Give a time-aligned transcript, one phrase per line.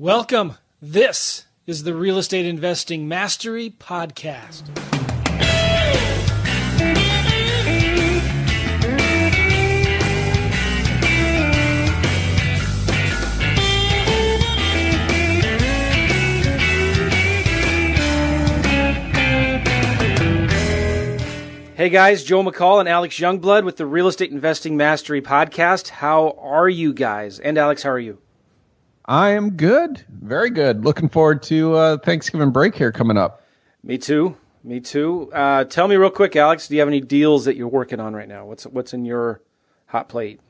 [0.00, 0.54] Welcome.
[0.80, 4.68] This is the Real Estate Investing Mastery Podcast.
[21.74, 25.88] Hey guys, Joe McCall and Alex Joungblood with the Real Estate Investing Mastery Podcast.
[25.88, 27.40] How are you guys?
[27.40, 28.18] And Alex, how are you?
[29.08, 30.84] I am good, very good.
[30.84, 33.42] Looking forward to uh, Thanksgiving break here coming up.
[33.82, 34.36] Me too.
[34.62, 35.32] Me too.
[35.32, 36.68] Uh, tell me real quick, Alex.
[36.68, 38.44] Do you have any deals that you're working on right now?
[38.44, 39.40] What's what's in your
[39.86, 40.40] hot plate?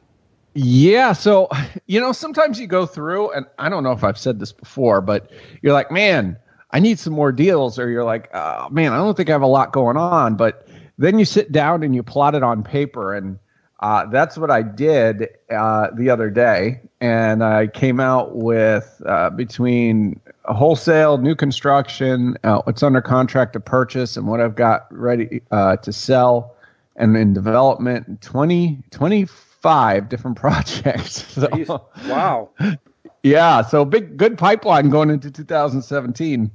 [0.55, 1.49] Yeah, so
[1.87, 5.01] you know, sometimes you go through, and I don't know if I've said this before,
[5.03, 5.31] but
[5.63, 6.37] you're like, man,
[6.73, 9.43] I need some more deals, or you're like, oh, man, I don't think I have
[9.43, 10.67] a lot going on, but
[10.97, 13.39] then you sit down and you plot it on paper, and
[13.81, 16.81] uh, that's what I did uh, the other day.
[17.01, 23.61] And I came out with uh, between wholesale, new construction, uh, what's under contract to
[23.61, 26.57] purchase, and what I've got ready uh, to sell,
[26.97, 31.27] and in development, 20, 25 different projects.
[31.33, 32.51] So, wow.
[33.25, 36.53] Yeah, so big, good pipeline going into 2017.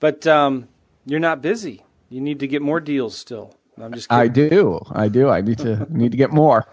[0.00, 0.68] But um,
[1.06, 1.82] you're not busy.
[2.10, 3.54] You need to get more deals still.
[3.80, 4.08] I'm just.
[4.08, 4.20] Kidding.
[4.20, 4.80] I do.
[4.90, 5.28] I do.
[5.28, 6.66] I need to need to get more.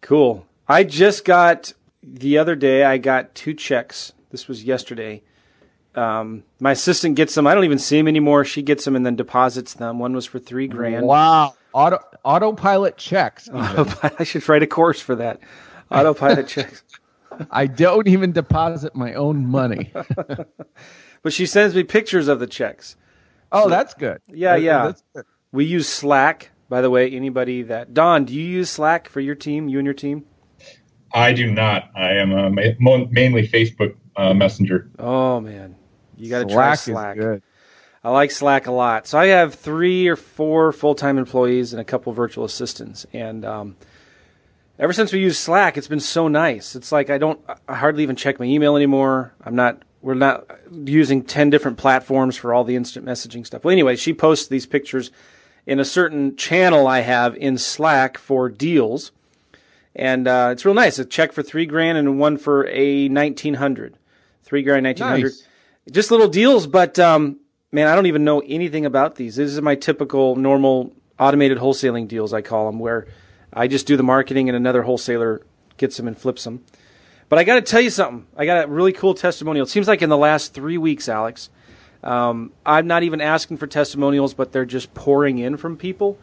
[0.00, 0.46] cool.
[0.68, 2.84] I just got the other day.
[2.84, 4.12] I got two checks.
[4.30, 5.22] This was yesterday.
[5.94, 7.46] Um, my assistant gets them.
[7.46, 8.44] I don't even see them anymore.
[8.44, 9.98] She gets them and then deposits them.
[9.98, 11.06] One was for three grand.
[11.06, 11.54] Wow.
[11.72, 13.48] Auto autopilot checks.
[13.54, 15.40] I should write a course for that.
[15.90, 16.82] Autopilot checks.
[17.50, 19.92] I don't even deposit my own money.
[21.22, 22.96] but she sends me pictures of the checks.
[23.52, 24.20] Oh, so, that's good.
[24.28, 24.92] Yeah, that, yeah.
[25.14, 25.24] Good.
[25.52, 27.10] We use Slack, by the way.
[27.10, 29.68] Anybody that Don, do you use Slack for your team?
[29.68, 30.24] You and your team?
[31.12, 31.90] I do not.
[31.94, 34.90] I am a, mainly Facebook uh, Messenger.
[34.98, 35.76] Oh man,
[36.16, 37.18] you got to try Slack.
[38.04, 39.06] I like Slack a lot.
[39.06, 43.76] So I have three or four full-time employees and a couple virtual assistants, and um,
[44.78, 46.76] ever since we use Slack, it's been so nice.
[46.76, 49.34] It's like I don't, I hardly even check my email anymore.
[49.44, 53.64] I'm not we're not using 10 different platforms for all the instant messaging stuff.
[53.64, 55.10] Well, anyway, she posts these pictures
[55.66, 59.10] in a certain channel I have in Slack for deals.
[59.94, 60.98] And uh, it's real nice.
[60.98, 63.98] A check for three grand and one for a 1900.
[64.44, 65.24] Three grand, 1900.
[65.24, 65.48] Nice.
[65.90, 67.40] Just little deals, but um,
[67.72, 69.36] man, I don't even know anything about these.
[69.36, 73.06] This is my typical normal automated wholesaling deals, I call them, where
[73.52, 75.42] I just do the marketing and another wholesaler
[75.76, 76.64] gets them and flips them.
[77.28, 78.26] But I got to tell you something.
[78.36, 79.64] I got a really cool testimonial.
[79.64, 81.50] It seems like in the last three weeks, Alex,
[82.06, 86.16] um, I'm not even asking for testimonials, but they're just pouring in from people.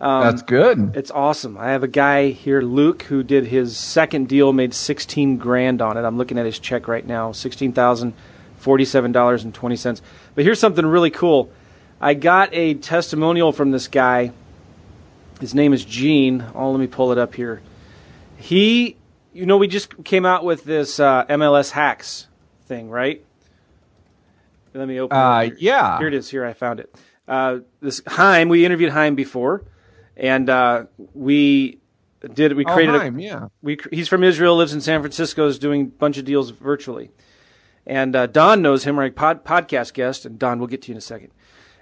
[0.00, 0.94] Um, That's good.
[0.94, 1.58] It's awesome.
[1.58, 5.96] I have a guy here, Luke, who did his second deal, made 16 grand on
[5.96, 6.02] it.
[6.02, 8.12] I'm looking at his check right now, sixteen thousand
[8.58, 10.00] forty-seven dollars and twenty cents.
[10.34, 11.50] But here's something really cool.
[12.00, 14.32] I got a testimonial from this guy.
[15.40, 16.44] His name is Gene.
[16.54, 17.62] Oh, let me pull it up here.
[18.36, 18.96] He
[19.32, 22.26] you know, we just came out with this uh, MLS hacks
[22.66, 23.22] thing, right?
[24.76, 25.16] Let me open.
[25.16, 25.54] Uh, it.
[25.58, 25.98] yeah.
[25.98, 26.30] Here it is.
[26.30, 26.94] Here I found it.
[27.26, 28.48] Uh, this Heim.
[28.48, 29.64] We interviewed Heim before,
[30.16, 31.80] and uh, we
[32.34, 32.52] did.
[32.52, 32.94] We oh, created.
[32.94, 33.48] Oh, Heim, a, yeah.
[33.62, 37.10] We he's from Israel, lives in San Francisco, is doing a bunch of deals virtually,
[37.86, 40.94] and uh, Don knows him, our pod, podcast guest, and Don, we'll get to you
[40.94, 41.30] in a second.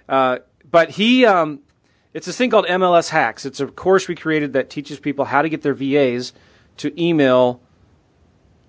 [0.07, 0.39] Uh,
[0.69, 1.59] but he, um,
[2.13, 3.45] it's this thing called MLS hacks.
[3.45, 6.33] It's a course we created that teaches people how to get their VAs
[6.77, 7.61] to email,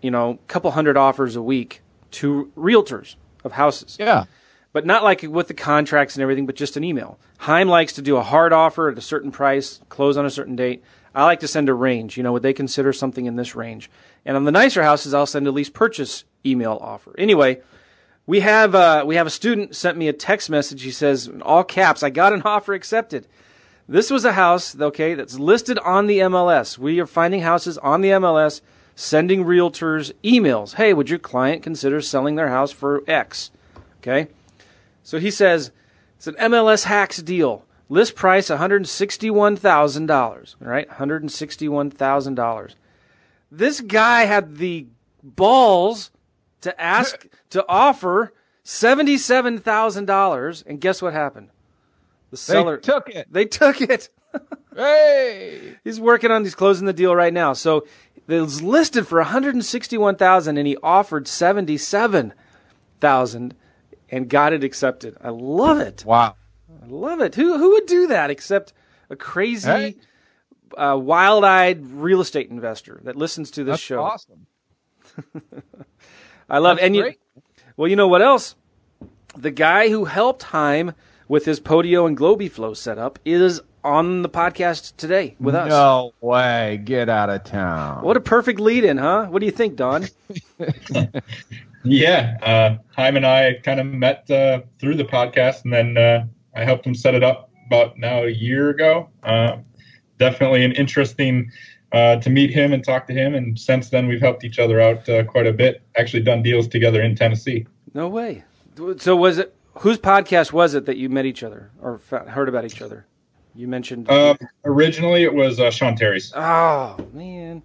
[0.02, 1.82] you know, a couple hundred offers a week
[2.12, 3.96] to realtors of houses.
[3.98, 4.24] Yeah.
[4.72, 7.18] But not like with the contracts and everything, but just an email.
[7.38, 10.56] Heim likes to do a hard offer at a certain price, close on a certain
[10.56, 10.82] date.
[11.14, 12.18] I like to send a range.
[12.18, 13.90] You know, would they consider something in this range?
[14.26, 17.14] And on the nicer houses, I'll send a lease purchase email offer.
[17.16, 17.62] Anyway,
[18.26, 20.82] we have uh, we have a student sent me a text message.
[20.82, 23.26] He says in all caps, "I got an offer accepted."
[23.88, 26.76] This was a house, okay, that's listed on the MLS.
[26.76, 28.60] We are finding houses on the MLS,
[28.96, 30.74] sending realtors emails.
[30.74, 33.52] Hey, would your client consider selling their house for X?
[33.98, 34.26] Okay.
[35.04, 35.70] So he says
[36.16, 37.64] it's an MLS hacks deal.
[37.88, 40.54] List price $161,000.
[40.60, 42.74] All right, $161,000.
[43.52, 44.88] This guy had the
[45.22, 46.10] balls
[46.62, 48.32] to ask to offer
[48.64, 51.50] $77,000 and guess what happened?
[52.30, 53.28] The seller they took it.
[53.30, 54.08] They took it.
[54.76, 57.54] hey, he's working on he's closing the deal right now.
[57.54, 57.86] So
[58.28, 63.54] it was listed for 161,000 and he offered 77,000
[64.10, 65.16] and got it accepted.
[65.20, 66.04] I love it.
[66.04, 66.36] Wow.
[66.82, 67.34] I love it.
[67.34, 68.72] Who who would do that except
[69.10, 69.96] a crazy hey.
[70.76, 74.02] uh, wild-eyed real estate investor that listens to this That's show?
[74.02, 74.46] Awesome.
[76.48, 77.18] I love That's and great.
[77.36, 77.42] you.
[77.76, 78.54] Well, you know what else?
[79.36, 80.92] The guy who helped Heim
[81.28, 85.68] with his Podio and Globiflow setup is on the podcast today with us.
[85.68, 86.80] No way.
[86.84, 88.02] Get out of town.
[88.02, 89.26] What a perfect lead in, huh?
[89.26, 90.06] What do you think, Don?
[91.84, 92.36] yeah.
[92.42, 96.64] Uh, Heim and I kind of met uh, through the podcast, and then uh, I
[96.64, 99.08] helped him set it up about now a year ago.
[99.22, 99.58] Uh,
[100.18, 101.50] definitely an interesting
[101.92, 103.34] uh, to meet him and talk to him.
[103.34, 105.82] And since then, we've helped each other out uh, quite a bit.
[105.96, 107.66] Actually, done deals together in Tennessee.
[107.94, 108.44] No way.
[108.98, 112.64] So was it whose podcast was it that you met each other or heard about
[112.64, 113.06] each other?
[113.56, 116.32] You mentioned um, originally it was uh, Sean Terry's.
[116.34, 117.62] Oh man.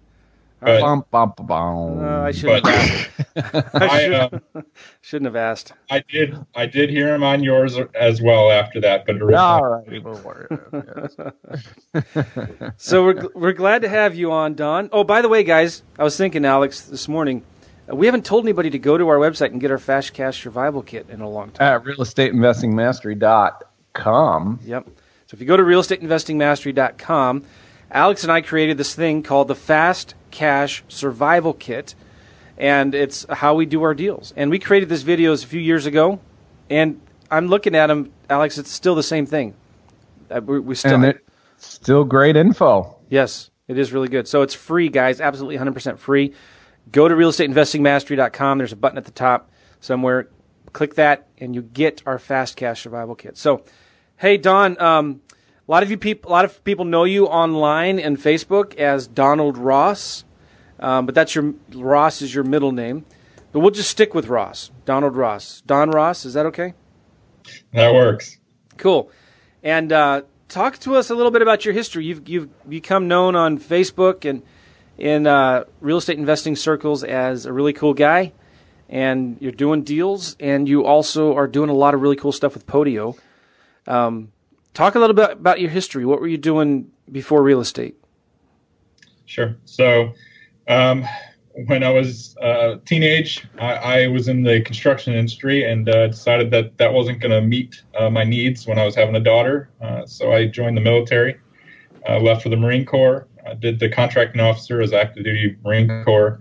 [0.64, 3.74] But, bum, bum, bum, uh, I shouldn't but, have asked.
[3.82, 4.30] I, should, uh,
[5.00, 5.72] shouldn't have asked.
[5.90, 6.38] I did.
[6.54, 10.00] I did hear him on yours as well after that, but all right.
[12.76, 14.88] so we're we're glad to have you on, Don.
[14.92, 17.42] Oh, by the way, guys, I was thinking, Alex, this morning.
[17.90, 20.40] Uh, we haven't told anybody to go to our website and get our Fast Cash
[20.40, 21.74] Survival Kit in a long time.
[21.74, 24.60] At realestateinvestingmastery.com.
[24.62, 24.86] Yep.
[25.32, 27.44] So if you go to realestateinvestingmastery.com,
[27.90, 31.94] Alex and I created this thing called the Fast Cash Survival Kit,
[32.58, 34.34] and it's how we do our deals.
[34.36, 36.20] And we created this videos a few years ago,
[36.68, 37.00] and
[37.30, 38.58] I'm looking at them, Alex.
[38.58, 39.54] It's still the same thing.
[40.30, 41.18] Uh, we, we still and
[41.56, 42.98] still great info.
[43.08, 44.28] Yes, it is really good.
[44.28, 45.18] So it's free, guys.
[45.18, 46.34] Absolutely 100% free.
[46.90, 48.58] Go to realestateinvestingmastery.com.
[48.58, 49.50] There's a button at the top
[49.80, 50.28] somewhere.
[50.74, 53.38] Click that, and you get our Fast Cash Survival Kit.
[53.38, 53.64] So
[54.22, 57.98] Hey Don, um, a lot of you people, a lot of people know you online
[57.98, 60.24] and Facebook as Donald Ross,
[60.78, 63.04] um, but that's your Ross is your middle name.
[63.50, 66.24] But we'll just stick with Ross, Donald Ross, Don Ross.
[66.24, 66.74] Is that okay?
[67.72, 68.38] That works.
[68.76, 69.10] Cool.
[69.60, 72.04] And uh, talk to us a little bit about your history.
[72.04, 74.44] You've you've become known on Facebook and
[74.98, 78.34] in uh, real estate investing circles as a really cool guy,
[78.88, 82.54] and you're doing deals, and you also are doing a lot of really cool stuff
[82.54, 83.18] with Podio.
[83.86, 84.32] Um,
[84.74, 86.04] talk a little bit about your history.
[86.04, 87.96] What were you doing before real estate?
[89.26, 89.56] Sure.
[89.64, 90.12] So,
[90.68, 91.04] um,
[91.66, 96.50] when I was uh, teenage, I, I, was in the construction industry and uh, decided
[96.52, 99.68] that that wasn't going to meet uh, my needs when I was having a daughter.
[99.80, 101.38] Uh, so I joined the military,
[102.08, 106.04] uh, left for the Marine Corps, I did the contracting officer as active duty Marine
[106.04, 106.40] Corps,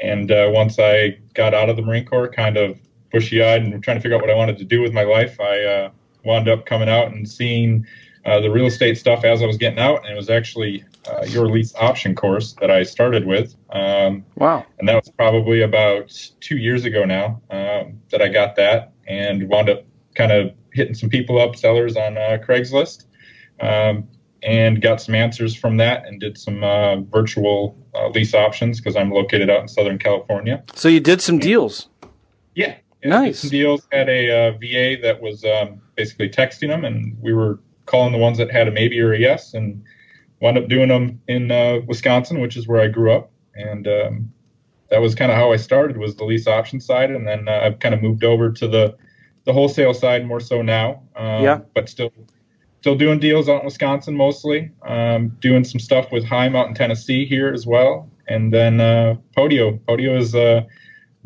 [0.00, 2.78] and uh, once I got out of the Marine Corps, kind of
[3.10, 5.40] bushy eyed and trying to figure out what I wanted to do with my life,
[5.40, 5.90] I
[6.26, 7.86] wound up coming out and seeing
[8.26, 11.24] uh, the real estate stuff as I was getting out, and it was actually uh,
[11.28, 13.54] your lease option course that I started with.
[13.70, 14.66] Um, wow!
[14.78, 19.48] And that was probably about two years ago now um, that I got that, and
[19.48, 19.84] wound up
[20.16, 23.06] kind of hitting some people up, sellers on uh, Craigslist,
[23.60, 24.08] um,
[24.42, 28.96] and got some answers from that, and did some uh, virtual uh, lease options because
[28.96, 30.64] I'm located out in Southern California.
[30.74, 31.88] So you did some deals.
[32.56, 33.42] Yeah, nice.
[33.42, 38.12] Deals had a uh, VA that was um, basically texting them, and we were calling
[38.12, 39.82] the ones that had a maybe or a yes, and
[40.40, 44.32] wound up doing them in uh, Wisconsin, which is where I grew up, and um,
[44.90, 47.60] that was kind of how I started was the lease option side, and then uh,
[47.64, 48.96] I've kind of moved over to the
[49.44, 51.02] the wholesale side more so now.
[51.14, 51.60] Um, yeah.
[51.74, 52.12] But still,
[52.80, 54.70] still doing deals out in Wisconsin mostly.
[54.82, 59.16] Um, doing some stuff with Heim out in Tennessee here as well, and then uh,
[59.36, 59.78] Podio.
[59.80, 60.62] Podio is uh,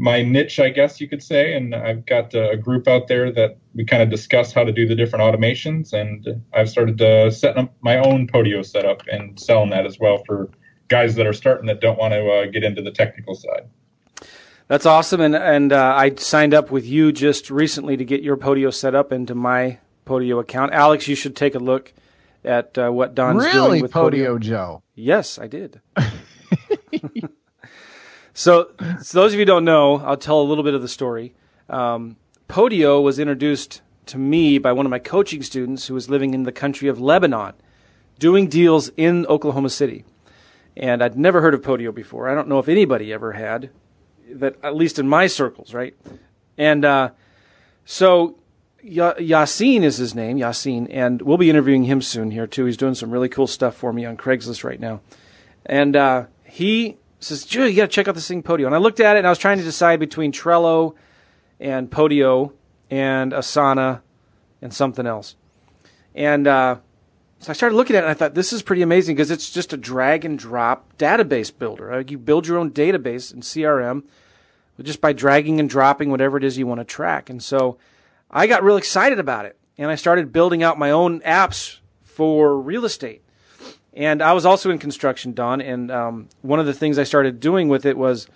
[0.01, 1.55] my niche, I guess you could say.
[1.55, 4.89] And I've got a group out there that we kind of discuss how to do
[4.89, 5.93] the different automations.
[5.93, 10.23] And I've started uh, setting up my own Podio setup and selling that as well
[10.25, 10.49] for
[10.89, 13.69] guys that are starting that don't want to uh, get into the technical side.
[14.69, 15.21] That's awesome.
[15.21, 18.95] And, and uh, I signed up with you just recently to get your Podio set
[18.95, 20.73] up into my Podio account.
[20.73, 21.93] Alex, you should take a look
[22.43, 24.83] at uh, what Don's really, doing with Podio, Podio Joe.
[24.95, 25.83] Yes, I did.
[28.41, 28.71] So,
[29.03, 31.35] so those of you who don't know, I'll tell a little bit of the story.
[31.69, 32.17] Um,
[32.49, 36.45] Podio was introduced to me by one of my coaching students who was living in
[36.45, 37.53] the country of Lebanon,
[38.19, 40.07] doing deals in Oklahoma City.
[40.75, 42.31] And I'd never heard of Podio before.
[42.31, 43.69] I don't know if anybody ever had,
[44.31, 45.95] that at least in my circles, right?
[46.57, 47.11] And uh,
[47.85, 48.39] so
[48.83, 52.65] y- Yassine is his name, Yassine, and we'll be interviewing him soon here too.
[52.65, 55.03] He's doing some really cool stuff for me on Craigslist right now.
[55.67, 58.67] And uh, he says, Joe, you got to check out this thing, Podio.
[58.67, 60.95] And I looked at it and I was trying to decide between Trello
[61.59, 62.53] and Podio
[62.91, 64.01] and Asana
[64.63, 65.37] and something else.
[66.15, 66.79] And uh,
[67.39, 69.51] so I started looking at it and I thought, this is pretty amazing because it's
[69.51, 71.95] just a drag and drop database builder.
[71.95, 74.05] Like you build your own database in CRM
[74.83, 77.29] just by dragging and dropping whatever it is you want to track.
[77.29, 77.79] And so
[78.31, 79.59] I got real excited about it.
[79.77, 83.25] And I started building out my own apps for real estate.
[83.95, 85.61] And I was also in construction, Don.
[85.61, 88.29] And um, one of the things I started doing with it was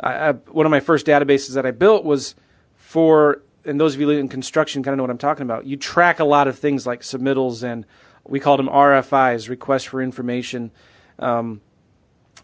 [0.00, 2.34] I, I, one of my first databases that I built was
[2.74, 5.66] for, and those of you in construction kind of know what I'm talking about.
[5.66, 7.84] You track a lot of things like submittals and
[8.24, 10.70] we called them RFIs, requests for information,
[11.18, 11.60] um,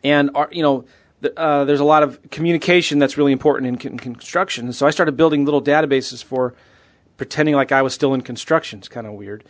[0.03, 0.85] and uh, you know.
[1.35, 4.71] Uh, there's a lot of communication that's really important in, in construction.
[4.75, 6.55] So I started building little databases for
[7.17, 8.81] pretending like I was still in construction.
[8.81, 9.43] It's kind of weird.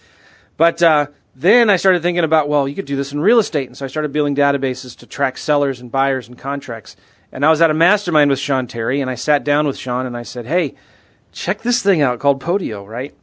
[0.57, 1.09] But uh,
[1.39, 3.69] then I started thinking about, well, you could do this in real estate.
[3.69, 6.97] And so I started building databases to track sellers and buyers and contracts.
[7.31, 10.07] And I was at a mastermind with Sean Terry, and I sat down with Sean
[10.07, 10.75] and I said, hey,
[11.33, 13.15] check this thing out called Podio, right?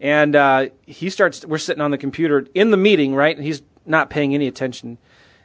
[0.00, 3.36] And uh, he starts, we're sitting on the computer in the meeting, right?
[3.36, 4.98] And he's not paying any attention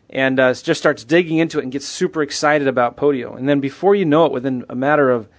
[0.10, 3.38] and uh, just starts digging into it and gets super excited about Podio.
[3.38, 5.30] And then before you know it, within a matter of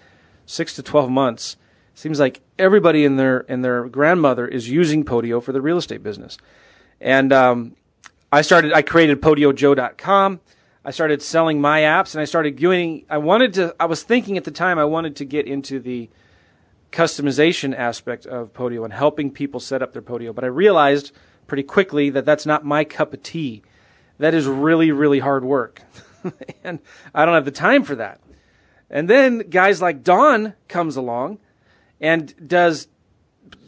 [0.47, 1.57] six to 12 months,
[1.94, 6.02] Seems like everybody in their and their grandmother is using Podio for the real estate
[6.02, 6.38] business.
[7.00, 7.76] And um,
[8.32, 8.73] I started.
[8.73, 10.40] I created PodioJoe.com.
[10.82, 13.04] I started selling my apps, and I started doing.
[13.11, 13.75] I wanted to.
[13.78, 16.09] I was thinking at the time I wanted to get into the
[16.92, 20.35] customization aspect of Podio and helping people set up their Podio.
[20.35, 21.12] But I realized
[21.47, 23.62] pretty quickly that that's not my cup of tea.
[24.18, 25.82] That is really, really hard work.
[26.64, 26.80] and
[27.14, 28.20] I don't have the time for that.
[28.88, 31.38] And then guys like Don comes along
[32.00, 32.88] and does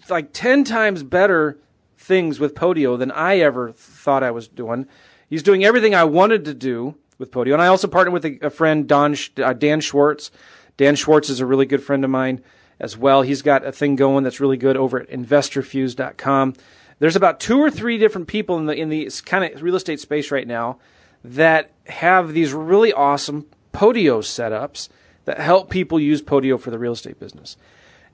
[0.09, 1.59] like 10 times better
[1.97, 4.87] things with Podio than I ever thought I was doing.
[5.29, 7.53] He's doing everything I wanted to do with Podio.
[7.53, 10.31] And I also partnered with a, a friend, Don, uh, Dan Schwartz.
[10.77, 12.43] Dan Schwartz is a really good friend of mine
[12.81, 13.23] as well.
[13.23, 16.55] He's got a thing going that's really good over at investorfuse.com.
[16.99, 20.01] There's about two or three different people in the in the kind of real estate
[20.01, 20.79] space right now
[21.25, 24.89] that have these really awesome Podio setups
[25.25, 27.57] that help people use Podio for the real estate business.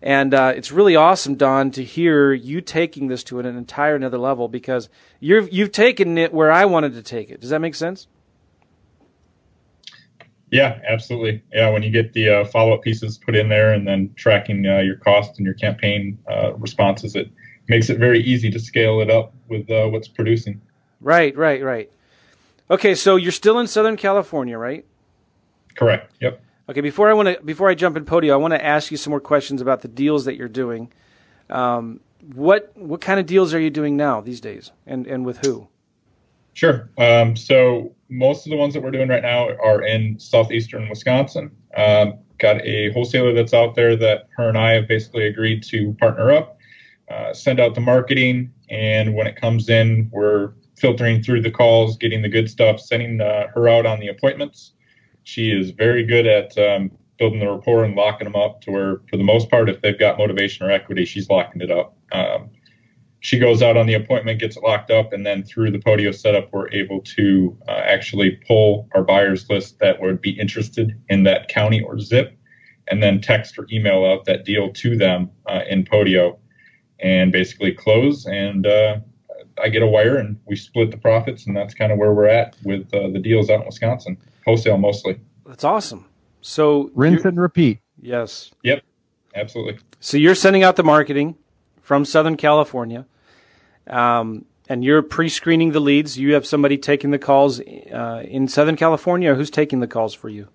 [0.01, 4.19] And uh, it's really awesome, Don, to hear you taking this to an entire another
[4.19, 4.89] level because
[5.19, 7.41] you've you've taken it where I wanted to take it.
[7.41, 8.07] Does that make sense?
[10.51, 11.43] Yeah, absolutely.
[11.53, 14.67] Yeah, when you get the uh, follow up pieces put in there and then tracking
[14.67, 17.31] uh, your cost and your campaign uh, responses, it
[17.69, 20.61] makes it very easy to scale it up with uh, what's producing.
[21.01, 21.93] Right, right, right.
[22.71, 24.87] Okay, so you're still in Southern California, right?
[25.75, 26.15] Correct.
[26.21, 26.43] Yep.
[26.69, 28.99] Okay, before I want to before I jump in Podio, I want to ask you
[28.99, 30.93] some more questions about the deals that you're doing.
[31.49, 32.01] Um,
[32.35, 35.69] what what kind of deals are you doing now these days, and and with who?
[36.53, 36.91] Sure.
[36.99, 41.51] Um, so most of the ones that we're doing right now are in southeastern Wisconsin.
[41.77, 45.95] Um, got a wholesaler that's out there that her and I have basically agreed to
[45.95, 46.59] partner up,
[47.11, 51.97] uh, send out the marketing, and when it comes in, we're filtering through the calls,
[51.97, 54.73] getting the good stuff, sending uh, her out on the appointments
[55.29, 59.01] she is very good at um, building the rapport and locking them up to where,
[59.11, 61.95] for the most part, if they've got motivation or equity, she's locking it up.
[62.13, 62.49] Um,
[63.21, 66.15] she goes out on the appointment, gets it locked up, and then through the Podio
[66.15, 71.25] setup, we're able to uh, actually pull our buyers list that would be interested in
[71.25, 72.35] that county or zip,
[72.91, 76.39] and then text or email out that deal to them uh, in Podio,
[77.01, 78.25] and basically close.
[78.25, 79.01] And uh,
[79.63, 82.29] I get a wire, and we split the profits, and that's kind of where we're
[82.29, 85.21] at with uh, the deals out in Wisconsin wholesale mostly.
[85.47, 86.07] That's awesome.
[86.41, 87.81] So rinse and repeat.
[88.01, 88.51] Yes.
[88.63, 88.83] Yep.
[89.35, 89.79] Absolutely.
[90.01, 91.37] So you're sending out the marketing
[91.83, 93.07] from Southern California,
[93.87, 96.19] um, and you're pre-screening the leads.
[96.19, 99.35] You have somebody taking the calls uh, in Southern California.
[99.35, 100.49] Who's taking the calls for you?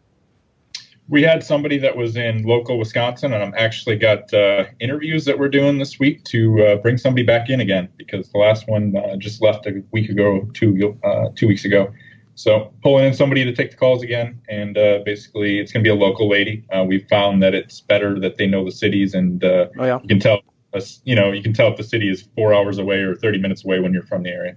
[1.13, 5.37] We had somebody that was in local Wisconsin, and I'm actually got uh, interviews that
[5.37, 8.95] we're doing this week to uh, bring somebody back in again because the last one
[8.95, 11.93] uh, just left a week ago, two uh, two weeks ago.
[12.33, 15.87] So pulling in somebody to take the calls again, and uh, basically it's going to
[15.87, 16.65] be a local lady.
[16.75, 19.99] Uh, we've found that it's better that they know the cities, and uh, oh, yeah.
[20.01, 20.39] you can tell,
[20.73, 23.37] us, you know, you can tell if the city is four hours away or 30
[23.37, 24.55] minutes away when you're from the area.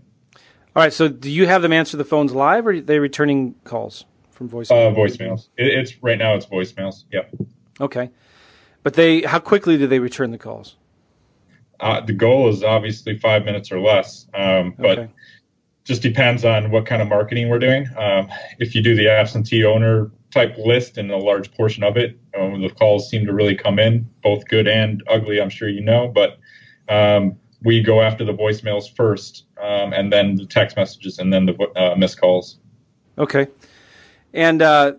[0.74, 0.92] All right.
[0.94, 4.48] So do you have them answer the phones live, or are they returning calls from
[4.48, 4.92] voicemails?
[4.92, 5.48] Uh, voicemails.
[5.56, 6.34] It, it's right now.
[6.34, 7.04] It's voicemails.
[7.12, 7.34] Yep.
[7.80, 8.10] Okay.
[8.82, 10.76] But they, how quickly do they return the calls?
[11.80, 14.98] Uh, the goal is obviously five minutes or less, um, but.
[14.98, 15.10] Okay
[15.86, 17.88] just depends on what kind of marketing we're doing.
[17.96, 18.28] Um,
[18.58, 22.60] if you do the absentee owner type list and a large portion of it, um,
[22.60, 25.40] the calls seem to really come in, both good and ugly.
[25.40, 26.38] I'm sure you know, but
[26.88, 31.46] um, we go after the voicemails first, um, and then the text messages, and then
[31.46, 32.58] the uh, missed calls.
[33.16, 33.46] Okay,
[34.36, 34.92] and uh,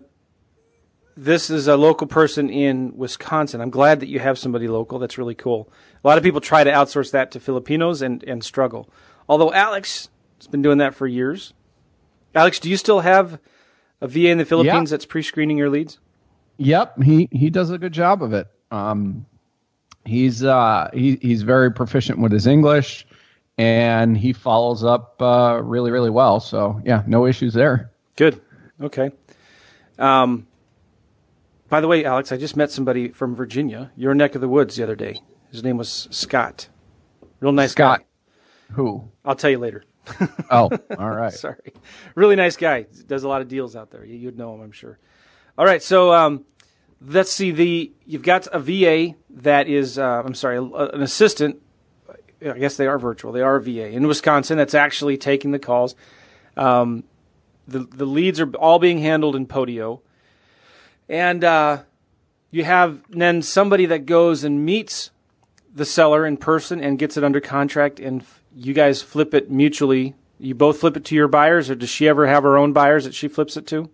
[1.16, 3.60] this is a local person in Wisconsin.
[3.60, 4.98] I'm glad that you have somebody local.
[4.98, 5.72] That's really cool.
[6.02, 8.90] A lot of people try to outsource that to Filipinos and and struggle.
[9.28, 11.54] Although Alex it's been doing that for years.
[12.34, 13.40] Alex, do you still have
[14.00, 15.98] a VA in the Philippines that's pre-screening your leads?
[16.58, 18.48] Yep, he he does a good job of it.
[18.70, 19.24] Um,
[20.04, 23.06] he's uh, he, he's very proficient with his English,
[23.56, 26.40] and he follows up uh, really really well.
[26.40, 27.90] So yeah, no issues there.
[28.16, 28.40] Good.
[28.80, 29.10] Okay.
[29.98, 30.46] Um,
[31.68, 34.76] by the way, Alex, I just met somebody from Virginia, your neck of the woods,
[34.76, 35.20] the other day.
[35.50, 36.68] His name was Scott.
[37.40, 38.00] Real nice Scott.
[38.00, 38.74] guy.
[38.74, 39.10] Who?
[39.24, 39.84] I'll tell you later.
[40.50, 41.32] oh, all right.
[41.34, 41.72] Sorry.
[42.14, 42.86] Really nice guy.
[43.06, 44.04] Does a lot of deals out there.
[44.04, 44.98] You'd know him, I'm sure.
[45.56, 45.82] All right.
[45.82, 46.44] So um,
[47.00, 47.50] let's see.
[47.50, 49.98] The you've got a VA that is.
[49.98, 51.60] Uh, I'm sorry, an assistant.
[52.40, 53.32] I guess they are virtual.
[53.32, 55.96] They are a VA in Wisconsin that's actually taking the calls.
[56.56, 57.04] Um,
[57.68, 60.00] the the leads are all being handled in Podio,
[61.08, 61.82] and uh,
[62.50, 65.10] you have then somebody that goes and meets
[65.72, 70.14] the seller in person and gets it under contract, and you guys flip it mutually.
[70.40, 73.04] You both flip it to your buyers, or does she ever have her own buyers
[73.04, 73.90] that she flips it to?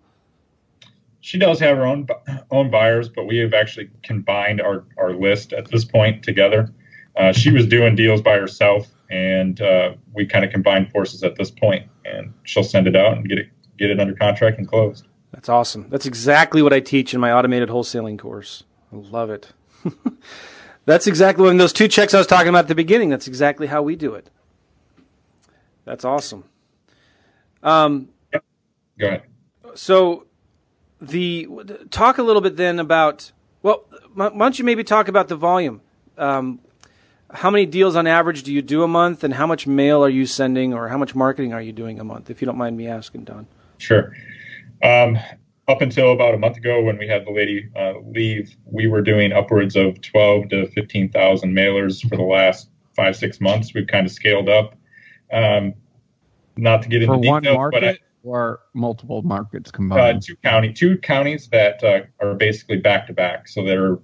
[1.21, 2.07] She does have her own
[2.50, 6.71] own buyers, but we have actually combined our, our list at this point together.
[7.16, 11.37] Uh, she was doing deals by herself, and uh, we kind of combined forces at
[11.37, 14.69] this point, and she'll send it out and get it get it under contract and
[14.69, 15.07] closed.
[15.33, 15.87] That's awesome.
[15.88, 18.64] That's exactly what I teach in my automated wholesaling course.
[18.93, 19.52] I love it.
[20.87, 23.09] That's exactly of those two checks I was talking about at the beginning.
[23.09, 24.31] That's exactly how we do it.
[25.85, 26.45] That's awesome.
[27.62, 28.11] Um,
[28.99, 29.23] Go ahead.
[29.75, 30.26] So,
[31.00, 31.49] the
[31.90, 33.33] talk a little bit then about.
[33.62, 35.81] Well, why don't you maybe talk about the volume?
[36.19, 36.61] Um,
[37.31, 40.09] how many deals on average do you do a month, and how much mail are
[40.09, 42.31] you sending, or how much marketing are you doing a month?
[42.31, 43.47] If you don't mind me asking, Don.
[43.78, 44.12] Sure.
[44.83, 45.19] Um,
[45.66, 49.00] up until about a month ago when we had the lady uh, leave, we were
[49.00, 53.73] doing upwards of 12 to 15,000 mailers for the last five, six months.
[53.75, 54.75] We've kind of scaled up.
[55.33, 55.75] Um,
[56.57, 60.23] not to get into for details, one market but I, or multiple markets uh, combined.
[60.23, 63.49] two county, two counties that uh, are basically back to back.
[63.49, 63.99] So they're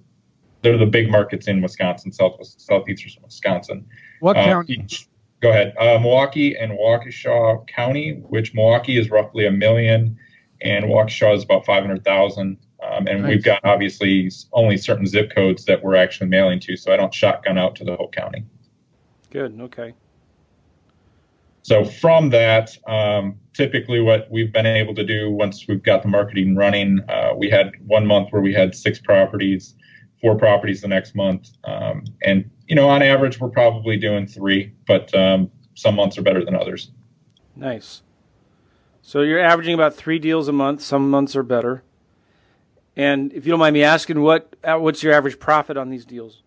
[0.61, 3.85] they're the big markets in Wisconsin, south southeastern Wisconsin.
[4.19, 4.73] what Uh, county?
[4.73, 5.07] each-
[5.41, 5.73] go ahead.
[5.77, 10.17] Uh, Milwaukee and Waukesha County, which Milwaukee is roughly a million,
[10.61, 12.57] and Waukesha is about five hundred thousand.
[12.83, 13.29] Um, and Nice.
[13.29, 17.13] we've got obviously only certain zip codes that we're actually mailing to, so I don't
[17.13, 18.43] shotgun out to the whole county.
[19.29, 19.59] Good.
[19.61, 19.93] Okay.
[21.63, 26.07] So from that, um, typically what we've been able to do once we've got the
[26.07, 29.75] marketing running, uh, we had one month where we had six properties,
[30.19, 34.71] four properties the next month, um, and you know on average we're probably doing three,
[34.87, 36.91] but um, some months are better than others.
[37.53, 38.01] Nice.
[39.01, 40.81] So you're averaging about three deals a month.
[40.81, 41.83] Some months are better.
[42.95, 46.05] And if you don't mind me asking, what uh, what's your average profit on these
[46.05, 46.43] deals?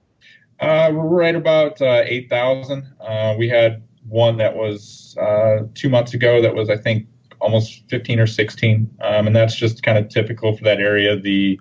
[0.61, 2.91] Uh, we're right about uh, eight thousand.
[2.99, 7.07] Uh, we had one that was uh, two months ago that was I think
[7.39, 11.21] almost fifteen or sixteen, um, and that's just kind of typical for that area.
[11.21, 11.61] The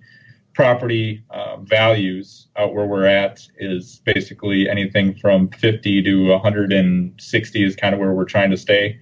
[0.53, 7.75] property uh, values out where we're at is basically anything from 50 to 160 is
[7.75, 8.99] kind of where we're trying to stay.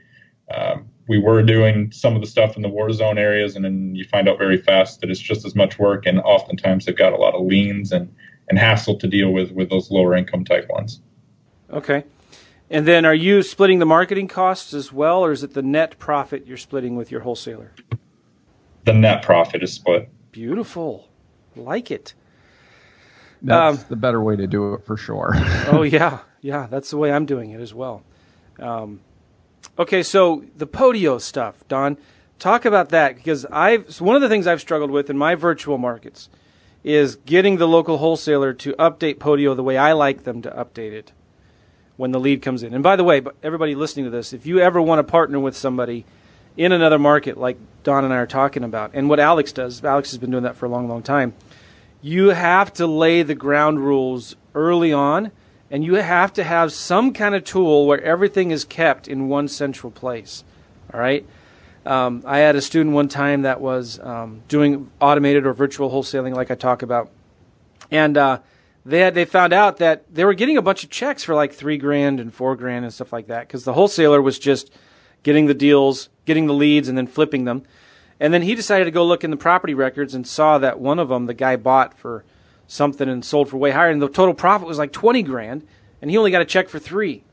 [0.54, 3.96] Um, we were doing some of the stuff in the war zone areas, and then
[3.96, 7.14] you find out very fast that it's just as much work, and oftentimes they've got
[7.14, 8.14] a lot of liens and
[8.50, 11.02] and hassle to deal with with those lower income type ones.
[11.72, 12.04] Okay.
[12.70, 16.00] And then are you splitting the marketing costs as well, or is it the net
[16.00, 17.74] profit you're splitting with your wholesaler?
[18.86, 20.10] The net profit is split.
[20.32, 21.11] Beautiful.
[21.56, 22.14] Like it.
[23.42, 25.32] That's um, the better way to do it for sure.
[25.68, 26.68] oh yeah, yeah.
[26.70, 28.04] That's the way I'm doing it as well.
[28.60, 29.02] Um,
[29.80, 31.98] okay, so the Podio stuff, Don.
[32.38, 35.36] Talk about that because I've so one of the things I've struggled with in my
[35.36, 36.30] virtual markets
[36.84, 40.92] is getting the local wholesaler to update Podio the way I like them to update
[40.92, 41.12] it
[41.98, 42.74] when the lead comes in.
[42.74, 45.56] And by the way, everybody listening to this, if you ever want to partner with
[45.56, 46.06] somebody
[46.58, 50.12] in another market like Don and I are talking about, and what Alex does, Alex
[50.12, 51.34] has been doing that for a long, long time.
[52.02, 55.32] You have to lay the ground rules early on,
[55.70, 59.48] and you have to have some kind of tool where everything is kept in one
[59.48, 60.44] central place.
[60.94, 61.26] All right.
[61.86, 66.36] Um, I had a student one time that was um, doing automated or virtual wholesaling,
[66.36, 67.10] like I talk about,
[67.90, 68.40] and uh,
[68.86, 71.54] they had they found out that they were getting a bunch of checks for like
[71.54, 74.72] three grand and four grand and stuff like that because the wholesaler was just
[75.24, 77.64] getting the deals, getting the leads, and then flipping them.
[78.20, 81.00] And then he decided to go look in the property records and saw that one
[81.00, 82.24] of them the guy bought for
[82.68, 85.66] something and sold for way higher, and the total profit was like twenty grand,
[86.02, 87.24] and he only got a check for three.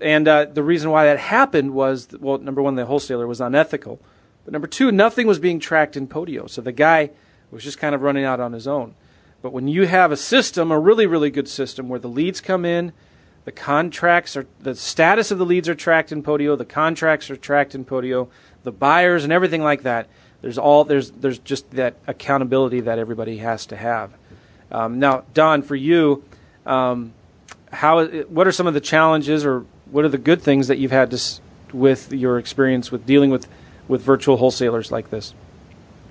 [0.00, 4.00] And uh, the reason why that happened was, well, number one, the wholesaler was unethical,
[4.44, 7.10] but number two, nothing was being tracked in Podio, so the guy
[7.50, 8.94] was just kind of running out on his own.
[9.40, 12.64] But when you have a system, a really, really good system, where the leads come
[12.64, 12.92] in,
[13.44, 17.36] the contracts are, the status of the leads are tracked in Podio, the contracts are
[17.36, 18.28] tracked in Podio,
[18.62, 20.08] the buyers and everything like that.
[20.40, 24.12] There's all there's there's just that accountability that everybody has to have.
[24.70, 26.24] Um, now, Don, for you,
[26.66, 27.12] um,
[27.72, 30.90] how what are some of the challenges or what are the good things that you've
[30.90, 31.40] had to,
[31.72, 33.48] with your experience with dealing with
[33.88, 35.34] with virtual wholesalers like this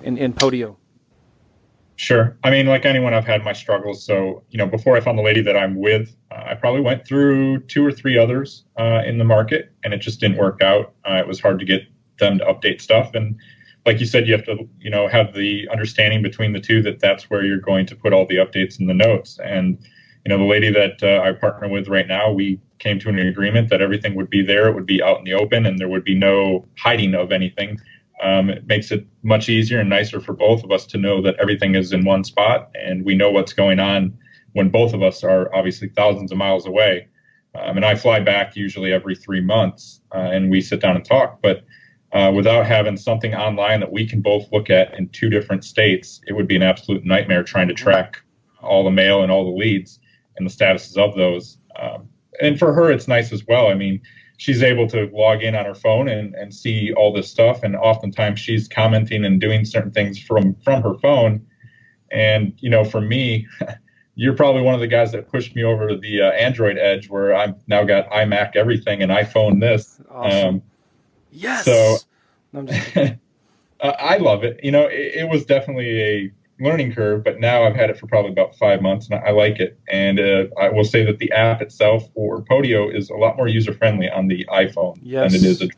[0.02, 0.76] in in Podio?
[1.96, 2.36] Sure.
[2.42, 4.04] I mean, like anyone, I've had my struggles.
[4.04, 6.14] So, you know, before I found the lady that I'm with,
[6.46, 10.20] I probably went through two or three others uh, in the market, and it just
[10.20, 10.94] didn't work out.
[11.08, 11.82] Uh, it was hard to get
[12.18, 13.36] them to update stuff, and
[13.86, 17.00] like you said, you have to, you know, have the understanding between the two that
[17.00, 19.38] that's where you're going to put all the updates in the notes.
[19.44, 19.78] And,
[20.24, 23.18] you know, the lady that uh, I partner with right now, we came to an
[23.18, 25.88] agreement that everything would be there, it would be out in the open, and there
[25.88, 27.78] would be no hiding of anything.
[28.22, 31.36] Um, it makes it much easier and nicer for both of us to know that
[31.38, 34.16] everything is in one spot and we know what's going on
[34.54, 37.08] when both of us are obviously thousands of miles away.
[37.54, 41.04] Um, and I fly back usually every three months uh, and we sit down and
[41.04, 41.40] talk.
[41.42, 41.64] But
[42.12, 46.20] uh, without having something online that we can both look at in two different states,
[46.26, 48.22] it would be an absolute nightmare trying to track
[48.62, 49.98] all the mail and all the leads
[50.36, 51.58] and the statuses of those.
[51.80, 52.08] Um,
[52.40, 53.68] and for her, it's nice as well.
[53.68, 54.00] I mean,
[54.36, 57.62] she's able to log in on her phone and, and see all this stuff.
[57.62, 61.46] And oftentimes she's commenting and doing certain things from, from her phone.
[62.10, 63.46] And, you know, for me,
[64.16, 67.08] you're probably one of the guys that pushed me over to the uh, Android edge
[67.08, 70.00] where I've now got iMac everything and iPhone this.
[70.10, 70.48] Awesome.
[70.56, 70.62] Um,
[71.32, 71.64] yes.
[71.64, 71.96] So
[73.82, 74.60] I love it.
[74.62, 78.06] You know, it, it was definitely a learning curve, but now I've had it for
[78.06, 79.78] probably about five months and I like it.
[79.88, 83.48] And uh, I will say that the app itself or Podio is a lot more
[83.48, 85.32] user friendly on the iPhone yes.
[85.32, 85.62] than it is.
[85.62, 85.68] A-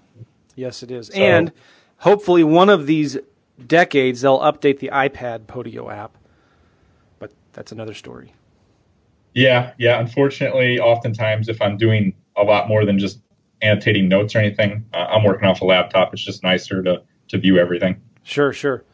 [0.54, 1.08] yes, it is.
[1.08, 1.52] So, and
[1.98, 3.16] hopefully, one of these
[3.66, 6.16] decades, they'll update the iPad Podio app.
[7.56, 8.34] That's another story.
[9.32, 9.98] Yeah, yeah.
[9.98, 13.18] Unfortunately, oftentimes, if I'm doing a lot more than just
[13.62, 16.12] annotating notes or anything, uh, I'm working off a laptop.
[16.12, 18.00] It's just nicer to to view everything.
[18.22, 18.84] Sure, sure.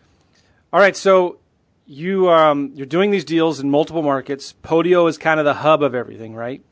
[0.73, 1.39] All right, so
[1.87, 4.55] you um, you're doing these deals in multiple markets.
[4.63, 6.63] Podio is kind of the hub of everything, right?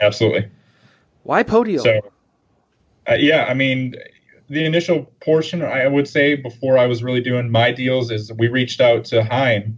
[0.00, 0.48] Absolutely.
[1.24, 1.82] Why Podio?
[1.82, 2.00] So,
[3.10, 3.96] uh, yeah, I mean,
[4.48, 8.46] the initial portion, I would say, before I was really doing my deals, is we
[8.46, 9.76] reached out to Hein,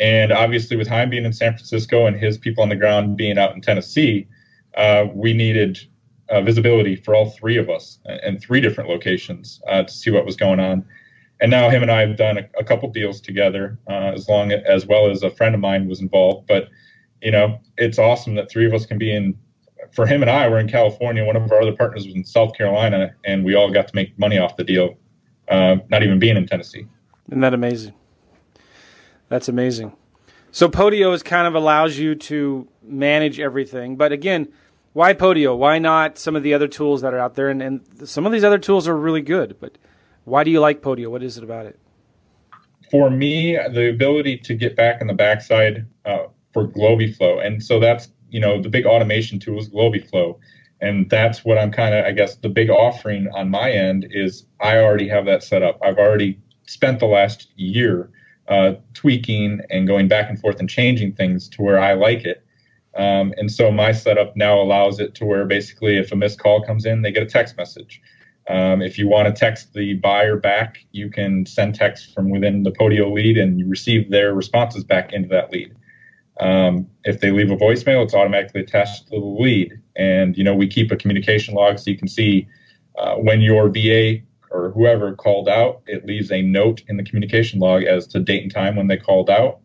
[0.00, 3.38] and obviously with Hein being in San Francisco and his people on the ground being
[3.38, 4.26] out in Tennessee,
[4.76, 5.78] uh, we needed
[6.30, 10.24] uh, visibility for all three of us and three different locations uh, to see what
[10.24, 10.84] was going on
[11.40, 14.52] and now him and I have done a, a couple deals together, uh, as long
[14.52, 16.46] as well as a friend of mine was involved.
[16.46, 16.68] But
[17.22, 19.38] you know, it's awesome that three of us can be in.
[19.92, 21.24] For him and I, we're in California.
[21.24, 24.18] One of our other partners was in South Carolina, and we all got to make
[24.18, 24.96] money off the deal,
[25.48, 26.86] uh, not even being in Tennessee.
[27.28, 27.92] Isn't that amazing?
[29.34, 29.96] That's amazing.
[30.52, 34.46] So Podio is kind of allows you to manage everything, but again,
[34.92, 35.58] why Podio?
[35.58, 37.48] Why not some of the other tools that are out there?
[37.48, 39.76] And, and some of these other tools are really good, but
[40.22, 41.08] why do you like Podio?
[41.08, 41.80] What is it about it?
[42.92, 47.80] For me, the ability to get back in the backside uh, for Globiflow, and so
[47.80, 50.38] that's you know the big automation tool is Globiflow,
[50.80, 54.46] and that's what I'm kind of I guess the big offering on my end is
[54.60, 55.80] I already have that set up.
[55.82, 58.12] I've already spent the last year
[58.48, 62.44] uh, tweaking and going back and forth and changing things to where I like it.
[62.96, 66.62] Um, and so my setup now allows it to where basically if a missed call
[66.62, 68.00] comes in, they get a text message.
[68.48, 72.62] Um, if you want to text the buyer back, you can send text from within
[72.62, 75.74] the Podio lead and you receive their responses back into that lead.
[76.40, 79.80] Um, if they leave a voicemail, it's automatically attached to the lead.
[79.96, 82.46] And, you know, we keep a communication log so you can see
[82.98, 84.20] uh, when your VA
[84.54, 88.42] or whoever called out, it leaves a note in the communication log as to date
[88.44, 89.58] and time when they called out.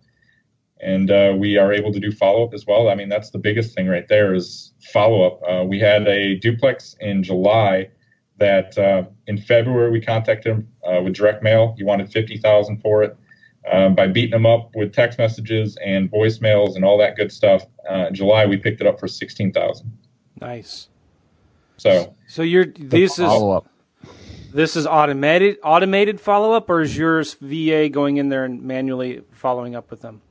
[0.82, 2.90] And uh, we are able to do follow up as well.
[2.90, 5.42] I mean, that's the biggest thing right there is follow up.
[5.48, 7.90] Uh, we had a duplex in July
[8.38, 11.76] that uh, in February we contacted him uh, with direct mail.
[11.78, 13.16] He wanted fifty thousand for it.
[13.70, 17.66] Um, by beating him up with text messages and voicemails and all that good stuff,
[17.92, 19.92] uh, in July we picked it up for sixteen thousand.
[20.40, 20.88] Nice.
[21.76, 23.30] So, so you're this is
[24.54, 29.22] this is automated automated follow up, or is yours VA going in there and manually
[29.32, 30.22] following up with them?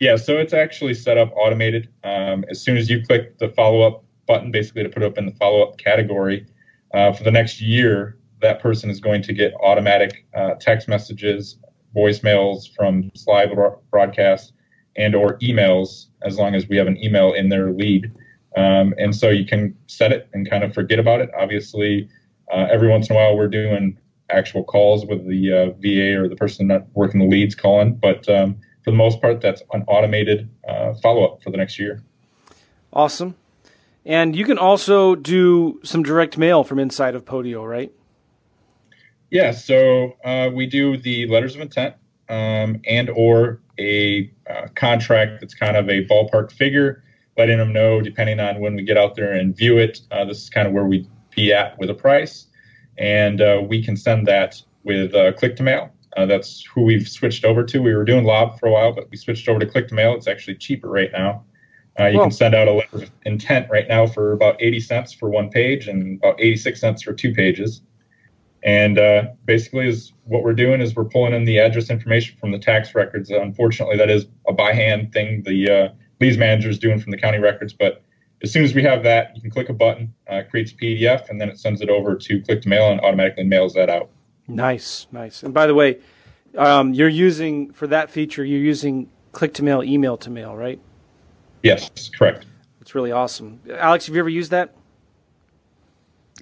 [0.00, 1.88] Yeah, so it's actually set up automated.
[2.04, 5.26] Um, as soon as you click the follow up button, basically to put up in
[5.26, 6.46] the follow up category,
[6.94, 11.58] uh, for the next year, that person is going to get automatic uh, text messages,
[11.96, 13.46] voicemails from Sly
[13.90, 14.52] broadcast,
[14.96, 18.12] and or emails as long as we have an email in their lead.
[18.56, 21.30] Um, and so you can set it and kind of forget about it.
[21.38, 22.08] Obviously,
[22.52, 23.98] uh, every once in a while we're doing
[24.30, 28.28] actual calls with the uh, VA or the person not working the leads calling, but
[28.28, 32.02] um, for the most part, that's an automated uh, follow up for the next year.
[32.92, 33.34] Awesome.
[34.04, 37.92] And you can also do some direct mail from inside of Podio, right?
[39.30, 41.96] Yeah, so uh, we do the letters of intent
[42.30, 47.02] um, and or a uh, contract that's kind of a ballpark figure,
[47.36, 50.42] letting them know, depending on when we get out there and view it, uh, this
[50.42, 51.06] is kind of where we
[51.38, 52.46] be at with a price.
[52.98, 55.90] And uh, we can send that with uh, Click2Mail.
[56.16, 57.80] Uh, that's who we've switched over to.
[57.80, 60.16] We were doing Lob for a while, but we switched over to Click2Mail.
[60.16, 61.44] It's actually cheaper right now.
[62.00, 65.12] Uh, you can send out a letter of intent right now for about 80 cents
[65.12, 67.82] for one page and about 86 cents for two pages.
[68.62, 72.52] And uh, basically, is what we're doing is we're pulling in the address information from
[72.52, 73.30] the tax records.
[73.30, 75.88] Unfortunately, that is a by hand thing the uh,
[76.20, 77.72] leads manager is doing from the county records.
[77.72, 78.02] But
[78.42, 81.28] as soon as we have that, you can click a button, uh, creates a PDF,
[81.28, 84.10] and then it sends it over to Click2Mail and automatically mails that out.
[84.46, 85.42] Nice, nice.
[85.42, 85.98] And by the way,
[86.56, 90.80] um, you're using for that feature, you're using Click2Mail, email to mail, right?
[91.62, 92.46] Yes, correct.
[92.80, 93.60] It's really awesome.
[93.70, 94.74] Alex, have you ever used that?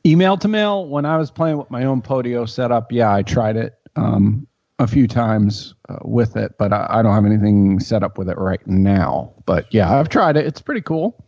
[0.04, 0.86] Email to mail.
[0.86, 4.46] When I was playing with my own Podio setup, yeah, I tried it um,
[4.78, 8.28] a few times uh, with it, but I, I, don't have anything set up with
[8.28, 9.32] it right now.
[9.46, 10.46] But yeah, I've tried it.
[10.46, 11.25] It's pretty cool.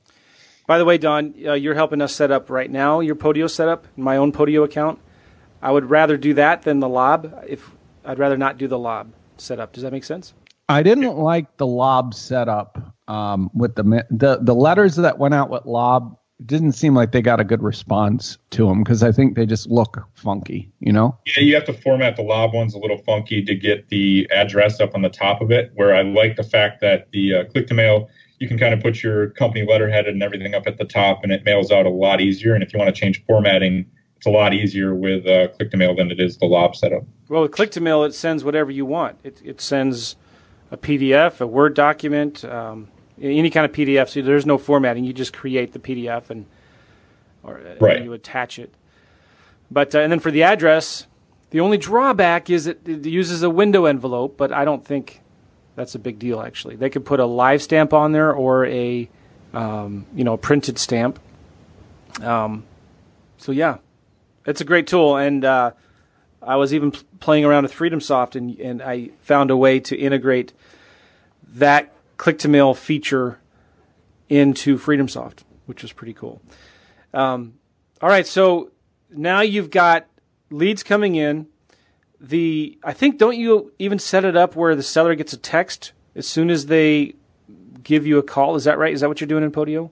[0.69, 3.87] By the way, Don, uh, you're helping us set up right now your Podio setup,
[3.97, 4.99] my own Podio account.
[5.63, 7.43] I would rather do that than the lob.
[7.49, 7.71] If
[8.05, 9.73] I'd rather not do the lob setup.
[9.73, 10.35] Does that make sense?
[10.69, 15.49] I didn't like the lob setup um, with the the the letters that went out
[15.49, 19.37] with lob didn't seem like they got a good response to them because I think
[19.37, 21.19] they just look funky, you know?
[21.27, 24.81] Yeah, you have to format the lob ones a little funky to get the address
[24.81, 25.73] up on the top of it.
[25.75, 28.07] Where I like the fact that the uh, Click2Mail,
[28.39, 31.33] you can kind of put your company letterhead and everything up at the top, and
[31.33, 32.55] it mails out a lot easier.
[32.55, 36.11] And if you want to change formatting, it's a lot easier with uh, Click2Mail than
[36.11, 37.05] it is the lob setup.
[37.29, 39.19] Well, with Click2Mail, it sends whatever you want.
[39.23, 40.17] It, it sends
[40.71, 42.45] a PDF, a Word document.
[42.45, 42.89] Um,
[43.21, 44.09] any kind of PDF.
[44.09, 45.05] So there's no formatting.
[45.05, 46.47] You just create the PDF and
[47.43, 47.97] or uh, right.
[47.97, 48.73] and you attach it.
[49.71, 51.07] But uh, and then for the address,
[51.51, 55.21] the only drawback is it, it uses a window envelope, but I don't think
[55.79, 56.41] that's a big deal.
[56.41, 59.09] Actually, they could put a live stamp on there or a
[59.55, 61.21] um, you know printed stamp.
[62.21, 62.65] Um,
[63.37, 63.79] so yeah,
[64.45, 65.71] it's a great tool, and uh,
[66.43, 69.97] I was even p- playing around with FreedomSoft, and and I found a way to
[69.97, 70.53] integrate
[71.55, 73.39] that Click2Mail feature
[74.29, 76.43] into FreedomSoft, which was pretty cool.
[77.15, 77.55] Um,
[78.03, 78.73] all right, so
[79.11, 80.07] now you've got
[80.51, 81.47] leads coming in.
[82.21, 85.93] The I think don't you even set it up where the seller gets a text
[86.17, 87.15] as soon as they
[87.83, 88.57] give you a call?
[88.57, 88.93] Is that right?
[88.93, 89.91] Is that what you're doing in Podio?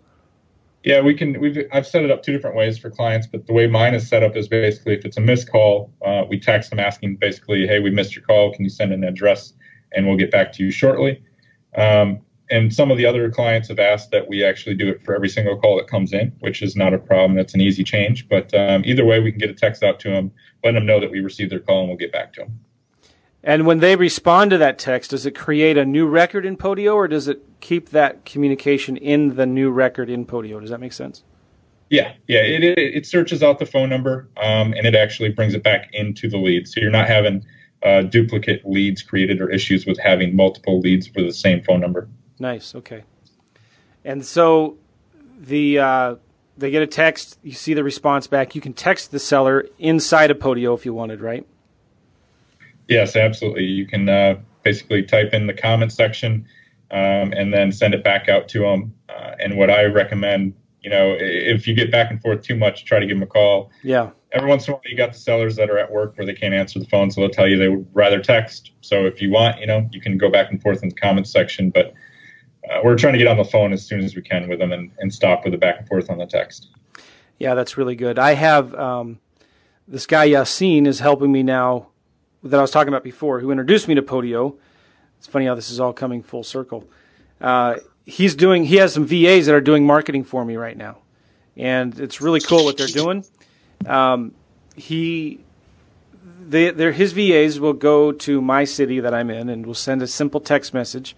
[0.82, 1.40] Yeah, we can.
[1.40, 4.08] We've I've set it up two different ways for clients, but the way mine is
[4.08, 7.66] set up is basically if it's a missed call, uh, we text them asking basically,
[7.66, 8.52] "Hey, we missed your call.
[8.52, 9.52] Can you send an address,
[9.92, 11.22] and we'll get back to you shortly."
[11.76, 15.14] Um, and some of the other clients have asked that we actually do it for
[15.14, 17.34] every single call that comes in, which is not a problem.
[17.34, 18.28] That's an easy change.
[18.28, 20.30] But um, either way, we can get a text out to them,
[20.62, 22.60] let them know that we received their call, and we'll get back to them.
[23.42, 26.94] And when they respond to that text, does it create a new record in Podio,
[26.94, 30.60] or does it keep that communication in the new record in Podio?
[30.60, 31.22] Does that make sense?
[31.90, 32.40] Yeah, yeah.
[32.40, 35.88] It it, it searches out the phone number, um, and it actually brings it back
[35.92, 36.66] into the lead.
[36.66, 37.44] So you're not having
[37.84, 42.08] uh, duplicate leads created or issues with having multiple leads for the same phone number.
[42.38, 42.74] Nice.
[42.74, 43.04] Okay.
[44.04, 44.76] And so
[45.38, 46.14] the uh,
[46.56, 47.38] they get a text.
[47.42, 48.54] You see the response back.
[48.54, 51.46] You can text the seller inside of Podio if you wanted, right?
[52.88, 53.64] Yes, absolutely.
[53.64, 56.46] You can uh, basically type in the comment section
[56.90, 58.94] um, and then send it back out to them.
[59.08, 62.84] Uh, and what I recommend, you know, if you get back and forth too much,
[62.84, 63.70] try to give them a call.
[63.82, 64.10] Yeah.
[64.32, 66.34] Every once in a while, you got the sellers that are at work where they
[66.34, 68.72] can't answer the phone, so they'll tell you they would rather text.
[68.82, 71.26] So if you want, you know, you can go back and forth in the comment
[71.26, 71.94] section, but
[72.70, 74.72] uh, we're trying to get on the phone as soon as we can with them
[74.72, 76.68] and, and stop with the back and forth on the text.
[77.38, 78.18] Yeah, that's really good.
[78.18, 79.18] I have um,
[79.86, 81.88] this guy Yassine is helping me now
[82.42, 84.56] that I was talking about before, who introduced me to Podio.
[85.18, 86.84] It's funny how this is all coming full circle.
[87.40, 88.64] Uh, he's doing.
[88.64, 90.98] He has some VAs that are doing marketing for me right now,
[91.56, 93.24] and it's really cool what they're doing.
[93.86, 94.34] Um,
[94.74, 95.40] he,
[96.40, 100.06] they, his VAs will go to my city that I'm in and will send a
[100.06, 101.14] simple text message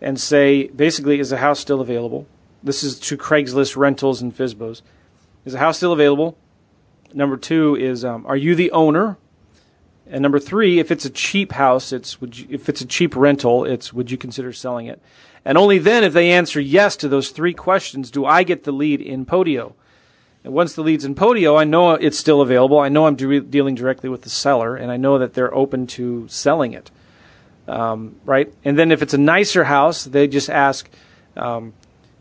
[0.00, 2.26] and say, basically, is the house still available?
[2.62, 4.82] This is to Craigslist rentals and FSBOs.
[5.44, 6.36] Is the house still available?
[7.14, 9.16] Number two is, um, are you the owner?
[10.08, 13.16] And number three, if it's a cheap house, it's would you, if it's a cheap
[13.16, 15.00] rental, it's would you consider selling it?
[15.44, 18.72] And only then, if they answer yes to those three questions, do I get the
[18.72, 19.74] lead in Podio.
[20.44, 22.78] And once the lead's in Podio, I know it's still available.
[22.78, 25.86] I know I'm de- dealing directly with the seller, and I know that they're open
[25.88, 26.90] to selling it
[27.68, 28.52] um, right?
[28.64, 30.88] And then if it's a nicer house, they just ask,
[31.36, 31.72] um,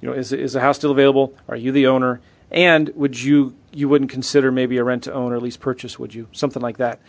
[0.02, 1.34] you know, is is the house still available?
[1.48, 2.22] Are you the owner?
[2.52, 6.00] And would you you wouldn't consider maybe a rent to own or lease purchase?
[6.00, 7.00] Would you something like that?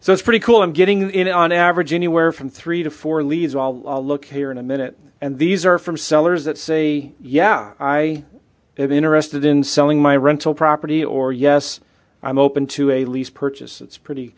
[0.00, 0.62] So it's pretty cool.
[0.62, 3.54] I'm getting in on average anywhere from three to four leads.
[3.54, 7.74] I'll I'll look here in a minute, and these are from sellers that say, yeah,
[7.80, 8.24] I
[8.76, 11.80] am interested in selling my rental property, or yes,
[12.22, 13.80] I'm open to a lease purchase.
[13.80, 14.34] It's pretty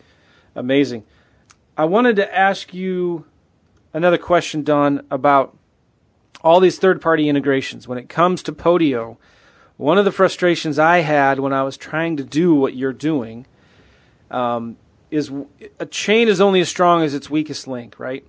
[0.55, 1.03] amazing.
[1.81, 3.25] I wanted to ask you
[3.91, 5.57] another question, Don, about
[6.43, 7.87] all these third party integrations.
[7.87, 9.17] When it comes to Podio,
[9.77, 13.47] one of the frustrations I had when I was trying to do what you're doing
[14.29, 14.77] um,
[15.09, 15.31] is
[15.79, 18.23] a chain is only as strong as its weakest link, right?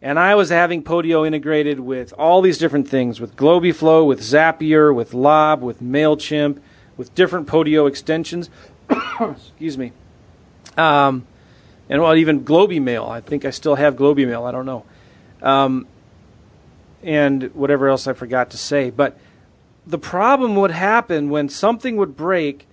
[0.00, 4.94] And I was having Podio integrated with all these different things with GlobiFlow, with Zapier,
[4.94, 6.60] with Lob, with MailChimp,
[6.96, 8.48] with different Podio extensions.
[9.20, 9.90] Excuse me.
[10.76, 11.26] Um,
[11.88, 13.08] and well, even GlobiMail.
[13.08, 14.46] I think I still have GlobiMail.
[14.46, 14.84] I don't know.
[15.42, 15.86] Um,
[17.02, 18.90] and whatever else I forgot to say.
[18.90, 19.18] But
[19.86, 22.66] the problem would happen when something would break.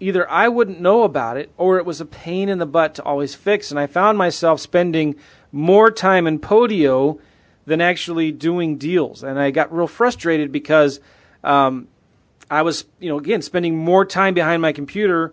[0.00, 3.02] Either I wouldn't know about it, or it was a pain in the butt to
[3.02, 3.70] always fix.
[3.70, 5.16] And I found myself spending
[5.52, 7.20] more time in Podio
[7.66, 9.22] than actually doing deals.
[9.22, 11.00] And I got real frustrated because
[11.42, 11.88] um,
[12.50, 15.32] I was, you know, again, spending more time behind my computer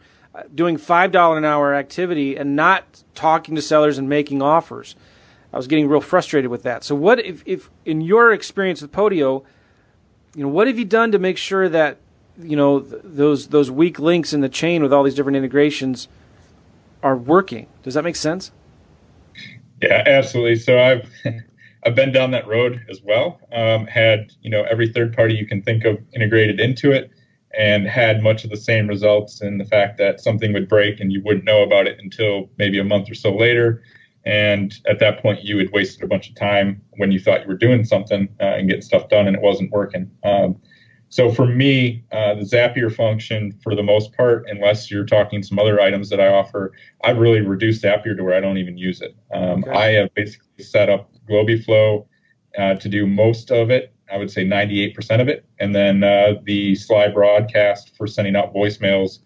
[0.54, 4.96] doing $5 an hour activity and not talking to sellers and making offers.
[5.54, 6.84] I was getting real frustrated with that.
[6.84, 9.44] So, what if, if in your experience with Podio,
[10.36, 11.98] you know, what have you done to make sure that
[12.42, 16.08] you know th- those those weak links in the chain with all these different integrations
[17.04, 17.68] are working?
[17.84, 18.52] Does that make sense?
[19.82, 20.56] Yeah, absolutely.
[20.56, 21.10] So I've
[21.86, 23.42] I've been down that road as well.
[23.52, 27.12] Um, had you know every third party you can think of integrated into it,
[27.58, 31.12] and had much of the same results in the fact that something would break and
[31.12, 33.84] you wouldn't know about it until maybe a month or so later.
[34.26, 37.48] And at that point, you had wasted a bunch of time when you thought you
[37.48, 40.12] were doing something uh, and getting stuff done, and it wasn't working.
[40.24, 40.62] Um,
[41.10, 45.60] so for me, uh, the Zapier function, for the most part, unless you're talking some
[45.60, 46.72] other items that I offer,
[47.04, 49.14] I've really reduced Zapier to where I don't even use it.
[49.34, 49.72] Um, okay.
[49.72, 52.06] I have basically set up GlobiFlow
[52.58, 53.94] uh, to do most of it.
[54.12, 59.20] I would say 98% of it, and then uh, the Slybroadcast for sending out voicemails.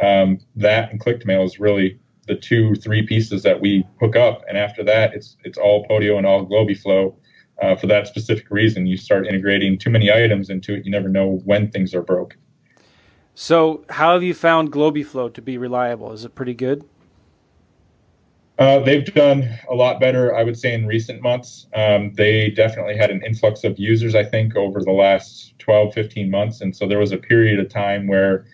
[0.00, 1.98] Um, that and ClickMail is really
[2.28, 6.18] the two, three pieces that we hook up, and after that, it's it's all Podio
[6.18, 7.14] and all GlobiFlow
[7.60, 8.86] uh, for that specific reason.
[8.86, 12.36] You start integrating too many items into it, you never know when things are broke.
[13.34, 16.12] So, how have you found GlobiFlow to be reliable?
[16.12, 16.84] Is it pretty good?
[18.58, 21.68] Uh, they've done a lot better, I would say, in recent months.
[21.74, 26.28] Um, they definitely had an influx of users, I think, over the last 12, 15
[26.28, 26.60] months.
[26.60, 28.46] And so there was a period of time where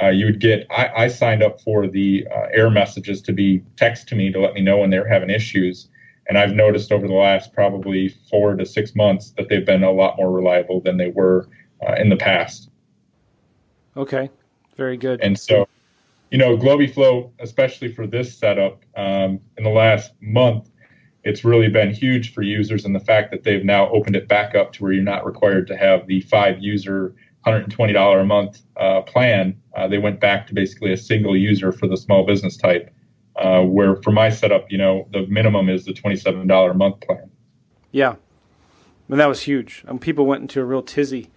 [0.00, 3.62] uh, you would get, I, I, signed up for the uh, error messages to be
[3.76, 5.88] text to me to let me know when they were having issues.
[6.28, 9.92] And I've noticed over the last probably four to six months that they've been a
[9.92, 11.46] lot more reliable than they were
[11.86, 12.70] uh, in the past.
[13.96, 14.30] Okay,
[14.76, 15.20] very good.
[15.20, 15.68] And so,
[16.32, 20.70] you know, GlobiFlow, especially for this setup, um, in the last month,
[21.24, 24.54] it's really been huge for users and the fact that they've now opened it back
[24.54, 27.14] up to where you're not required to have the five user
[27.46, 29.60] $120 a month uh, plan.
[29.76, 32.90] Uh, they went back to basically a single user for the small business type
[33.36, 37.30] uh, where for my setup, you know, the minimum is the $27 a month plan.
[37.90, 38.14] Yeah.
[39.10, 39.84] And that was huge.
[39.86, 41.28] Um, people went into a real tizzy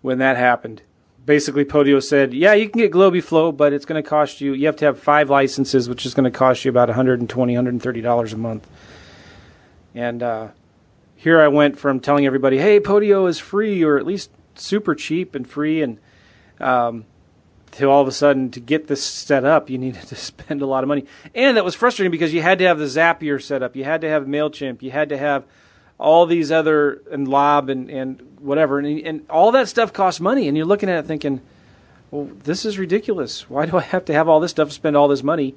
[0.00, 0.82] when that happened.
[1.24, 4.66] Basically, Podio said, yeah, you can get GlobiFlow, but it's going to cost you, you
[4.66, 8.36] have to have five licenses, which is going to cost you about $120, $130 a
[8.36, 8.68] month.
[9.94, 10.48] And uh,
[11.14, 15.34] here I went from telling everybody, hey, Podio is free or at least super cheap
[15.36, 15.80] and free.
[15.82, 15.98] And
[16.58, 17.04] um,
[17.72, 20.66] to all of a sudden to get this set up, you needed to spend a
[20.66, 23.62] lot of money, and that was frustrating because you had to have the Zapier set
[23.62, 25.44] up, you had to have Mailchimp, you had to have
[26.02, 30.48] all these other and Lob and and whatever, and and all that stuff costs money,
[30.48, 31.40] and you're looking at it thinking,
[32.10, 33.48] well, this is ridiculous.
[33.48, 35.54] Why do I have to have all this stuff spend all this money?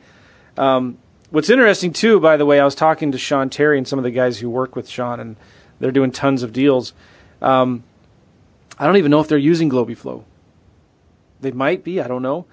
[0.55, 0.99] Um,
[1.31, 4.03] what's interesting too, by the way, I was talking to Sean Terry and some of
[4.03, 5.35] the guys who work with Sean, and
[5.79, 6.93] they're doing tons of deals.
[7.41, 7.83] Um,
[8.77, 10.23] I don't even know if they're using GlobiFlow.
[11.41, 11.99] They might be.
[11.99, 12.45] I don't know.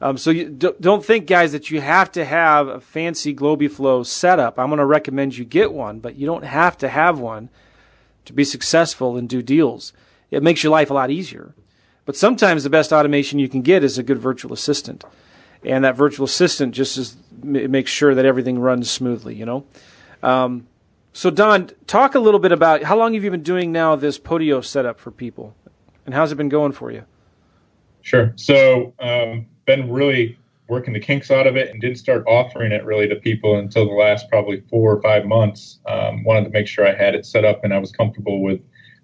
[0.00, 4.58] Um, so you don't think, guys, that you have to have a fancy GlobiFlow setup.
[4.58, 7.48] I'm going to recommend you get one, but you don't have to have one
[8.26, 9.92] to be successful and do deals.
[10.30, 11.54] It makes your life a lot easier.
[12.04, 15.04] But sometimes the best automation you can get is a good virtual assistant,
[15.64, 19.34] and that virtual assistant just is, makes sure that everything runs smoothly.
[19.34, 19.64] You know.
[20.22, 20.68] Um,
[21.12, 24.18] so Don, talk a little bit about how long have you been doing now this
[24.18, 25.56] Podio setup for people,
[26.04, 27.04] and how's it been going for you?
[28.02, 28.32] Sure.
[28.36, 30.38] So, um, been really
[30.68, 33.86] working the kinks out of it and didn't start offering it really to people until
[33.86, 35.78] the last probably four or five months.
[35.86, 38.60] Um, wanted to make sure I had it set up and I was comfortable with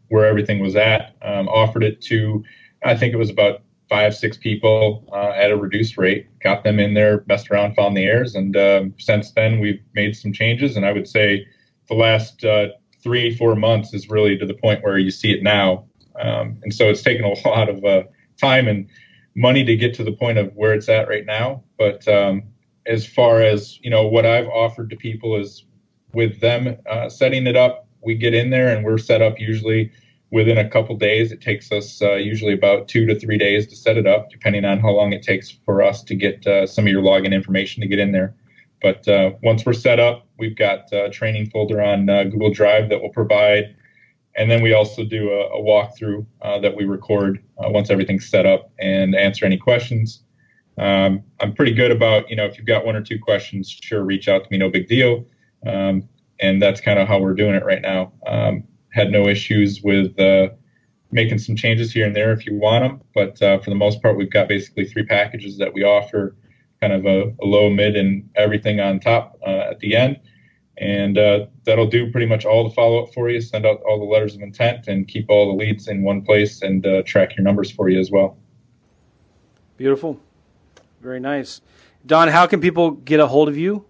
[0.09, 1.15] where everything was at.
[1.23, 2.45] Um, offered it to,
[2.85, 6.27] I think it was about five, six people uh, at a reduced rate.
[6.41, 10.17] Got them in there, messed around, found the errors, and um, since then we've made
[10.17, 10.77] some changes.
[10.77, 11.47] And I would say
[11.89, 12.69] the last uh,
[13.03, 15.85] three, four months is really to the point where you see it now.
[16.21, 18.05] Um, and so it's taken a lot of uh,
[18.41, 18.89] time and
[19.35, 21.63] money to get to the point of where it's at right now.
[21.79, 22.43] But um,
[22.87, 25.65] as far as you know, what I've offered to people is
[26.13, 27.87] with them uh, setting it up.
[28.03, 29.93] We get in there and we're set up usually
[30.31, 31.31] within a couple days.
[31.31, 34.65] It takes us uh, usually about two to three days to set it up, depending
[34.65, 37.83] on how long it takes for us to get uh, some of your login information
[37.83, 38.35] to get in there.
[38.81, 42.89] But uh, once we're set up, we've got a training folder on uh, Google Drive
[42.89, 43.77] that will provide.
[44.37, 48.29] And then we also do a, a walkthrough uh, that we record uh, once everything's
[48.29, 50.23] set up and answer any questions.
[50.79, 54.03] Um, I'm pretty good about, you know, if you've got one or two questions, sure,
[54.03, 55.27] reach out to me, no big deal.
[55.67, 56.09] Um,
[56.41, 58.13] and that's kind of how we're doing it right now.
[58.27, 60.49] Um, had no issues with uh,
[61.11, 64.03] making some changes here and there if you want them, but uh, for the most
[64.03, 66.37] part, we've got basically three packages that we offer
[66.81, 70.19] kind of a, a low, mid, and everything on top uh, at the end.
[70.79, 73.99] And uh, that'll do pretty much all the follow up for you, send out all
[73.99, 77.37] the letters of intent, and keep all the leads in one place and uh, track
[77.37, 78.39] your numbers for you as well.
[79.77, 80.19] Beautiful.
[81.01, 81.61] Very nice.
[82.07, 83.85] Don, how can people get a hold of you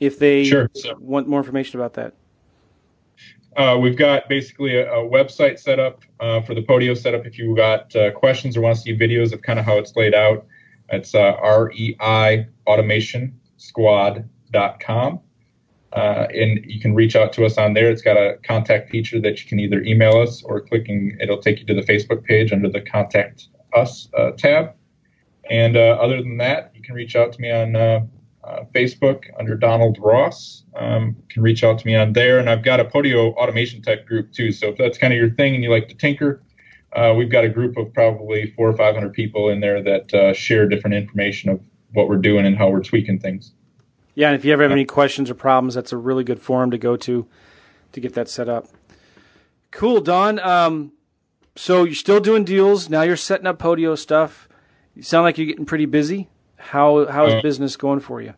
[0.00, 0.70] if they sure.
[0.74, 2.14] so, want more information about that?
[3.56, 7.24] Uh, we've got basically a, a website set up uh, for the Podio setup.
[7.26, 9.96] If you've got uh, questions or want to see videos of kind of how it's
[9.96, 10.46] laid out,
[10.90, 15.20] it's uh, REI Automation Squad.com.
[15.92, 17.90] Uh, and you can reach out to us on there.
[17.90, 21.60] It's got a contact feature that you can either email us or clicking, it'll take
[21.60, 24.74] you to the Facebook page under the Contact Us uh, tab.
[25.48, 28.00] And uh, other than that, you can reach out to me on uh,
[28.42, 30.64] uh, Facebook under Donald Ross.
[30.74, 32.40] Um, you can reach out to me on there.
[32.40, 34.50] And I've got a Podio Automation Tech group too.
[34.50, 36.42] So if that's kind of your thing and you like to tinker,
[36.94, 40.68] uh, we've got a group of probably four or 500 people in there that share
[40.68, 41.60] different information of
[41.92, 43.52] what we're doing and how we're tweaking things.
[44.16, 46.70] Yeah, and if you ever have any questions or problems, that's a really good forum
[46.70, 47.26] to go to
[47.92, 48.66] to get that set up.
[49.70, 50.38] Cool, Don.
[50.40, 50.92] Um,
[51.54, 52.88] so you're still doing deals.
[52.88, 54.48] Now you're setting up Podio stuff.
[54.94, 56.28] You sound like you're getting pretty busy.
[56.56, 58.32] How how's uh, business going for you?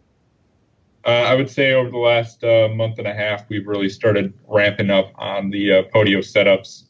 [1.07, 4.35] Uh, I would say over the last uh, month and a half, we've really started
[4.49, 6.87] ramping up on the uh, Podio setups,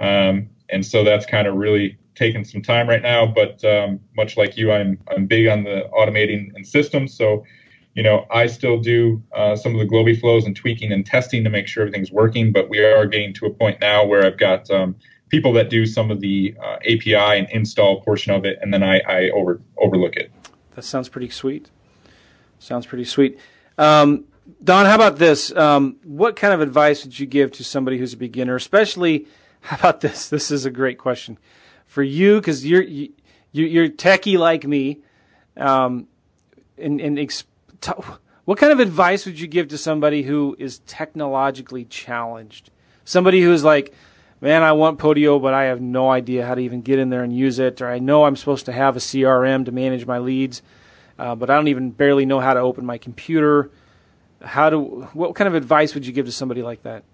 [0.00, 3.24] um, and so that's kind of really taking some time right now.
[3.24, 7.16] But um, much like you, I'm I'm big on the automating and systems.
[7.16, 7.44] So
[7.96, 11.50] you know, I still do uh, some of the GlobiFlows and tweaking and testing to
[11.50, 12.52] make sure everything's working.
[12.52, 14.96] But we are getting to a point now where I've got um,
[15.30, 18.82] people that do some of the uh, API and install portion of it, and then
[18.82, 20.30] I, I over overlook it.
[20.74, 21.70] That sounds pretty sweet.
[22.58, 23.38] Sounds pretty sweet.
[23.78, 24.26] Um,
[24.62, 25.54] Don, how about this?
[25.56, 29.26] Um, what kind of advice would you give to somebody who's a beginner, especially?
[29.66, 30.28] How about this?
[30.28, 31.38] This is a great question
[31.86, 33.12] for you because you're you,
[33.50, 35.00] you're techie like me,
[35.56, 36.06] um,
[36.78, 37.18] and and
[38.44, 42.70] what kind of advice would you give to somebody who is technologically challenged?
[43.04, 43.92] Somebody who is like,
[44.40, 47.22] man, I want Podio, but I have no idea how to even get in there
[47.22, 50.18] and use it, or I know I'm supposed to have a CRM to manage my
[50.18, 50.62] leads,
[51.18, 53.70] uh, but I don't even barely know how to open my computer.
[54.42, 55.08] How do?
[55.12, 57.04] What kind of advice would you give to somebody like that?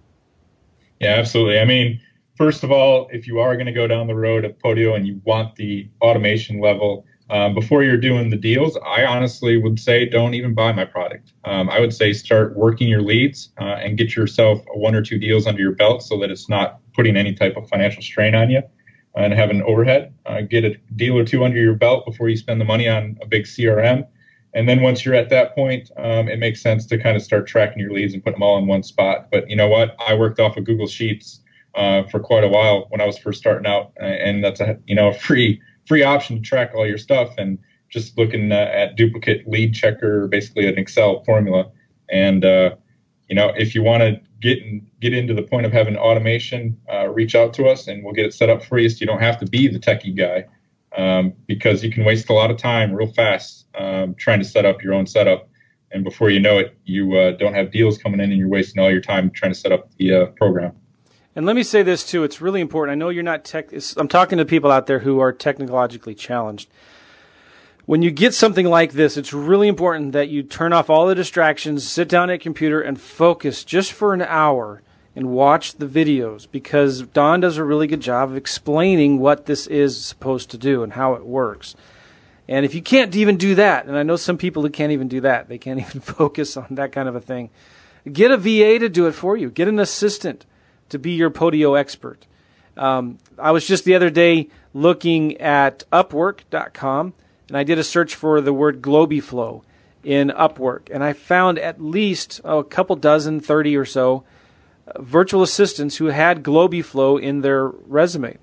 [1.00, 1.58] Yeah, absolutely.
[1.58, 2.00] I mean,
[2.36, 5.06] first of all, if you are going to go down the road of Podio and
[5.06, 10.06] you want the automation level, um, before you're doing the deals, I honestly would say
[10.06, 11.32] don't even buy my product.
[11.44, 15.18] Um, I would say start working your leads uh, and get yourself one or two
[15.18, 18.50] deals under your belt so that it's not putting any type of financial strain on
[18.50, 18.62] you
[19.14, 20.12] and have an overhead.
[20.26, 23.18] Uh, get a deal or two under your belt before you spend the money on
[23.22, 24.06] a big CRM.
[24.54, 27.46] And then once you're at that point, um, it makes sense to kind of start
[27.46, 29.28] tracking your leads and put them all in one spot.
[29.30, 29.96] But you know what?
[30.06, 31.40] I worked off of Google Sheets
[31.74, 34.94] uh, for quite a while when I was first starting out, and that's a you
[34.94, 37.58] know a free free option to track all your stuff and
[37.90, 41.70] just looking uh, at duplicate lead checker, basically an Excel formula.
[42.10, 42.76] And uh,
[43.28, 46.76] you know, if you want to get in, get into the point of having automation,
[46.92, 48.88] uh, reach out to us and we'll get it set up for you.
[48.88, 50.44] So you don't have to be the techie guy
[50.96, 54.66] um, because you can waste a lot of time real fast um, trying to set
[54.66, 55.48] up your own setup.
[55.92, 58.82] And before you know it, you uh, don't have deals coming in and you're wasting
[58.82, 60.72] all your time trying to set up the uh, program.
[61.34, 62.92] And let me say this too: it's really important.
[62.92, 63.70] I know you're not tech.
[63.96, 66.68] I'm talking to people out there who are technologically challenged.
[67.84, 71.16] When you get something like this, it's really important that you turn off all the
[71.16, 74.82] distractions, sit down at computer, and focus just for an hour
[75.16, 79.66] and watch the videos because Don does a really good job of explaining what this
[79.66, 81.74] is supposed to do and how it works.
[82.48, 85.08] And if you can't even do that, and I know some people who can't even
[85.08, 87.50] do that, they can't even focus on that kind of a thing,
[88.10, 89.50] get a VA to do it for you.
[89.50, 90.46] Get an assistant
[90.93, 92.26] to be your Podio expert.
[92.76, 97.12] Um, I was just the other day looking at Upwork.com
[97.49, 99.62] and I did a search for the word Globiflow
[100.03, 104.24] in Upwork, and I found at least oh, a couple dozen, 30 or so,
[104.88, 108.38] uh, virtual assistants who had Globiflow in their resume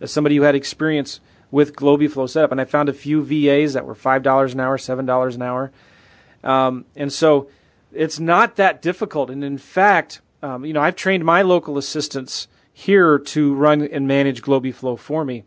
[0.00, 1.20] as somebody who had experience
[1.50, 2.50] with Globi setup.
[2.50, 5.70] And I found a few VAs that were $5 an hour, $7 an hour.
[6.42, 7.48] Um, and so
[7.92, 9.30] it's not that difficult.
[9.30, 14.06] And in fact, um, you know, I've trained my local assistants here to run and
[14.06, 15.44] manage Globiflow for me.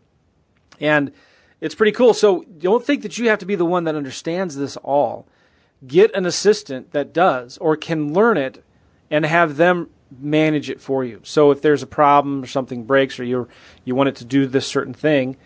[0.80, 1.12] And
[1.60, 2.14] it's pretty cool.
[2.14, 5.26] So don't think that you have to be the one that understands this all.
[5.86, 8.64] Get an assistant that does or can learn it
[9.10, 11.20] and have them manage it for you.
[11.22, 13.48] So if there's a problem or something breaks or you
[13.84, 15.36] you want it to do this certain thing,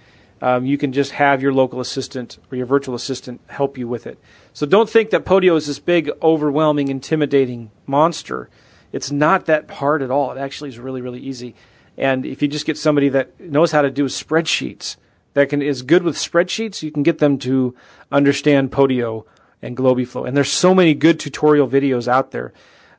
[0.40, 4.06] um, you can just have your local assistant or your virtual assistant help you with
[4.06, 4.18] it.
[4.52, 8.48] So don't think that Podio is this big, overwhelming, intimidating monster.
[8.94, 10.30] It's not that hard at all.
[10.30, 11.56] It actually is really, really easy.
[11.98, 14.96] And if you just get somebody that knows how to do spreadsheets,
[15.32, 17.74] that can is good with spreadsheets, you can get them to
[18.12, 19.24] understand Podio
[19.60, 20.28] and Globiflow.
[20.28, 22.52] And there's so many good tutorial videos out there.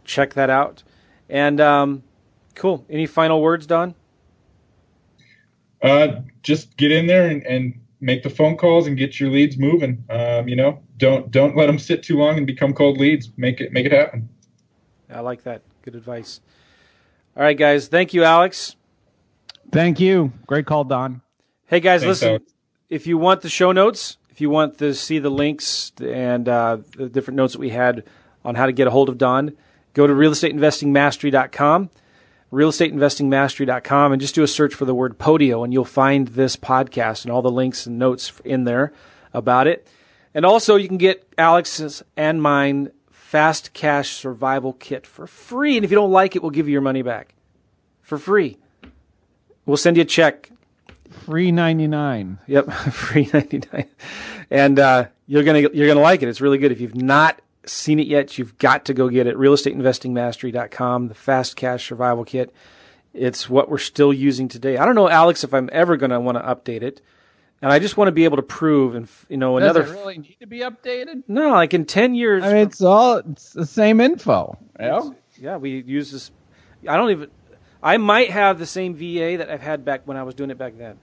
[0.05, 0.85] Check that out.
[1.29, 2.05] And um,
[2.55, 2.87] cool.
[2.89, 3.97] Any final words, Don?
[5.83, 9.57] Uh, just get in there and, and, make the phone calls and get your leads
[9.57, 10.05] moving.
[10.11, 13.31] Um, you know, don't don't let them sit too long and become cold leads.
[13.37, 14.29] Make it make it happen.
[15.11, 15.63] I like that.
[15.83, 16.41] Good advice.
[17.37, 17.89] All right, guys.
[17.89, 18.77] Thank you, Alex.
[19.71, 20.33] Thank you.
[20.47, 21.23] Great call, Don.
[21.67, 22.29] Hey, guys, Thanks, listen.
[22.29, 22.53] Alex
[22.93, 26.77] if you want the show notes, if you want to see the links and uh,
[26.95, 28.05] the different notes that we had
[28.45, 29.57] on how to get a hold of Don,
[29.95, 31.89] go to realestateinvestingmastery.com,
[32.53, 37.25] realestateinvestingmastery.com, and just do a search for the word Podio, and you'll find this podcast
[37.25, 38.93] and all the links and notes in there
[39.33, 39.89] about it.
[40.35, 45.77] And also, you can get Alex's and mine fast cash survival kit for free.
[45.77, 47.35] And if you don't like it, we'll give you your money back
[48.01, 48.59] for free.
[49.65, 50.53] We'll send you a check
[51.13, 52.39] Free ninety nine.
[52.47, 53.89] Yep, free ninety nine,
[54.51, 56.29] and uh, you're gonna you're gonna like it.
[56.29, 56.73] It's really good.
[56.73, 59.37] If you've not seen it yet, you've got to go get it.
[59.37, 62.53] RealEstateInvestingMastery.com, the Fast Cash Survival Kit.
[63.15, 64.79] It's what we're still using today.
[64.79, 67.03] I don't know, Alex, if I'm ever going to want to update it,
[67.61, 69.83] and I just want to be able to prove, and you know, Does another.
[69.83, 71.23] Does it really need to be updated?
[71.29, 72.43] No, like in ten years.
[72.43, 74.59] I mean, it's all it's the same info.
[74.81, 75.57] Yeah, yeah.
[75.59, 76.33] We use this.
[76.89, 77.31] I don't even.
[77.81, 80.59] I might have the same VA that I've had back when I was doing it
[80.59, 80.99] back then.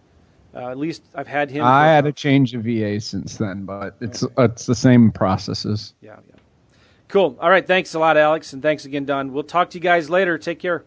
[0.54, 1.64] Uh, at least I've had him.
[1.64, 4.46] I had a change of VA since then, but it's okay.
[4.46, 5.94] it's the same processes.
[6.02, 6.39] Yeah, yeah.
[7.10, 7.38] Cool.
[7.42, 7.66] All right.
[7.66, 9.34] Thanks a lot, Alex, and thanks again, Don.
[9.34, 10.38] We'll talk to you guys later.
[10.38, 10.86] Take care.